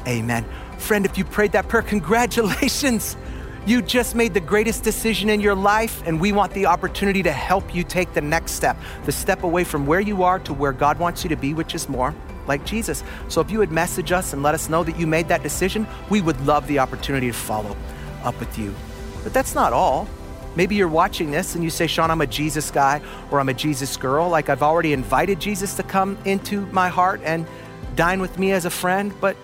Amen. 0.06 0.44
Friend, 0.78 1.04
if 1.04 1.16
you 1.16 1.24
prayed 1.24 1.52
that 1.52 1.68
prayer, 1.68 1.82
congratulations. 1.94 3.16
You 3.64 3.80
just 3.80 4.16
made 4.16 4.34
the 4.34 4.40
greatest 4.40 4.82
decision 4.82 5.30
in 5.30 5.40
your 5.40 5.54
life, 5.54 6.02
and 6.04 6.20
we 6.20 6.32
want 6.32 6.52
the 6.52 6.66
opportunity 6.66 7.22
to 7.22 7.30
help 7.30 7.72
you 7.72 7.84
take 7.84 8.12
the 8.12 8.20
next 8.20 8.52
step, 8.52 8.76
the 9.04 9.12
step 9.12 9.44
away 9.44 9.62
from 9.62 9.86
where 9.86 10.00
you 10.00 10.24
are 10.24 10.40
to 10.40 10.52
where 10.52 10.72
God 10.72 10.98
wants 10.98 11.22
you 11.22 11.28
to 11.28 11.36
be, 11.36 11.54
which 11.54 11.72
is 11.76 11.88
more 11.88 12.12
like 12.48 12.64
Jesus. 12.64 13.04
So 13.28 13.40
if 13.40 13.52
you 13.52 13.58
would 13.58 13.70
message 13.70 14.10
us 14.10 14.32
and 14.32 14.42
let 14.42 14.56
us 14.56 14.68
know 14.68 14.82
that 14.82 14.98
you 14.98 15.06
made 15.06 15.28
that 15.28 15.44
decision, 15.44 15.86
we 16.10 16.20
would 16.20 16.40
love 16.44 16.66
the 16.66 16.80
opportunity 16.80 17.28
to 17.28 17.32
follow 17.32 17.76
up 18.24 18.38
with 18.40 18.58
you. 18.58 18.74
But 19.22 19.32
that's 19.32 19.54
not 19.54 19.72
all. 19.72 20.08
Maybe 20.56 20.74
you're 20.74 20.88
watching 20.88 21.30
this 21.30 21.54
and 21.54 21.62
you 21.62 21.70
say, 21.70 21.86
Sean, 21.86 22.10
I'm 22.10 22.20
a 22.20 22.26
Jesus 22.26 22.68
guy 22.68 23.00
or 23.30 23.38
I'm 23.38 23.48
a 23.48 23.54
Jesus 23.54 23.96
girl. 23.96 24.28
Like 24.28 24.48
I've 24.48 24.64
already 24.64 24.92
invited 24.92 25.38
Jesus 25.38 25.74
to 25.74 25.84
come 25.84 26.18
into 26.24 26.66
my 26.72 26.88
heart 26.88 27.20
and 27.22 27.46
dine 27.94 28.20
with 28.20 28.40
me 28.40 28.50
as 28.50 28.64
a 28.64 28.70
friend, 28.70 29.14
but 29.20 29.36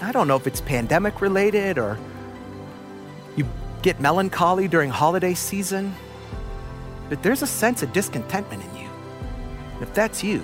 I 0.00 0.12
don't 0.12 0.28
know 0.28 0.36
if 0.36 0.46
it's 0.46 0.62
pandemic 0.62 1.20
related 1.20 1.76
or 1.76 1.98
get 3.84 4.00
melancholy 4.00 4.66
during 4.66 4.88
holiday 4.88 5.34
season. 5.34 5.94
But 7.10 7.22
there's 7.22 7.42
a 7.42 7.46
sense 7.46 7.82
of 7.82 7.92
discontentment 7.92 8.64
in 8.64 8.76
you. 8.80 8.88
If 9.82 9.92
that's 9.92 10.24
you, 10.24 10.42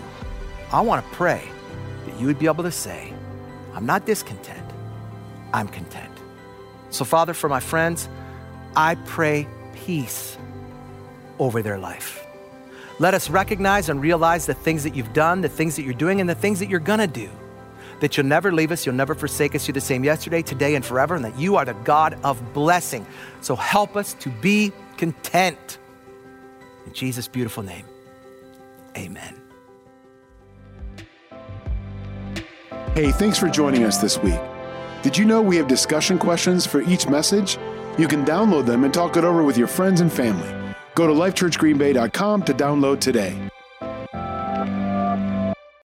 I 0.70 0.82
want 0.82 1.02
to 1.02 1.12
pray 1.12 1.48
that 2.04 2.20
you 2.20 2.26
would 2.26 2.38
be 2.38 2.44
able 2.44 2.64
to 2.64 2.70
say, 2.70 3.14
I'm 3.72 3.86
not 3.86 4.04
discontent, 4.04 4.70
I'm 5.54 5.68
content. 5.68 6.12
So, 6.90 7.06
Father, 7.06 7.32
for 7.32 7.48
my 7.48 7.60
friends, 7.60 8.10
I 8.76 8.96
pray 9.06 9.48
peace 9.72 10.36
over 11.38 11.62
their 11.62 11.78
life. 11.78 12.26
Let 12.98 13.14
us 13.14 13.30
recognize 13.30 13.88
and 13.88 14.02
realize 14.02 14.44
the 14.44 14.52
things 14.52 14.84
that 14.84 14.94
you've 14.94 15.14
done, 15.14 15.40
the 15.40 15.48
things 15.48 15.76
that 15.76 15.84
you're 15.84 15.94
doing, 15.94 16.20
and 16.20 16.28
the 16.28 16.34
things 16.34 16.58
that 16.58 16.68
you're 16.68 16.78
gonna 16.78 17.06
do. 17.06 17.30
That 18.00 18.16
you'll 18.16 18.26
never 18.26 18.52
leave 18.52 18.72
us, 18.72 18.86
you'll 18.86 18.94
never 18.94 19.14
forsake 19.14 19.54
us. 19.54 19.68
You're 19.68 19.74
the 19.74 19.80
same 19.80 20.04
yesterday, 20.04 20.42
today, 20.42 20.74
and 20.74 20.84
forever, 20.84 21.14
and 21.14 21.24
that 21.24 21.38
you 21.38 21.56
are 21.56 21.64
the 21.64 21.74
God 21.84 22.18
of 22.24 22.52
blessing. 22.52 23.06
So 23.40 23.54
help 23.56 23.96
us 23.96 24.14
to 24.14 24.28
be 24.28 24.72
content. 24.96 25.78
In 26.86 26.92
Jesus' 26.92 27.28
beautiful 27.28 27.62
name, 27.62 27.84
amen. 28.96 29.40
Hey, 32.94 33.12
thanks 33.12 33.38
for 33.38 33.48
joining 33.48 33.84
us 33.84 33.98
this 33.98 34.18
week. 34.18 34.40
Did 35.02 35.16
you 35.16 35.24
know 35.24 35.40
we 35.40 35.56
have 35.56 35.68
discussion 35.68 36.18
questions 36.18 36.66
for 36.66 36.82
each 36.82 37.08
message? 37.08 37.56
You 37.98 38.08
can 38.08 38.24
download 38.24 38.66
them 38.66 38.84
and 38.84 38.92
talk 38.92 39.16
it 39.16 39.24
over 39.24 39.42
with 39.42 39.56
your 39.56 39.68
friends 39.68 40.00
and 40.00 40.12
family. 40.12 40.50
Go 40.94 41.06
to 41.06 41.12
lifechurchgreenbay.com 41.12 42.42
to 42.42 42.52
download 42.52 43.00
today. 43.00 43.50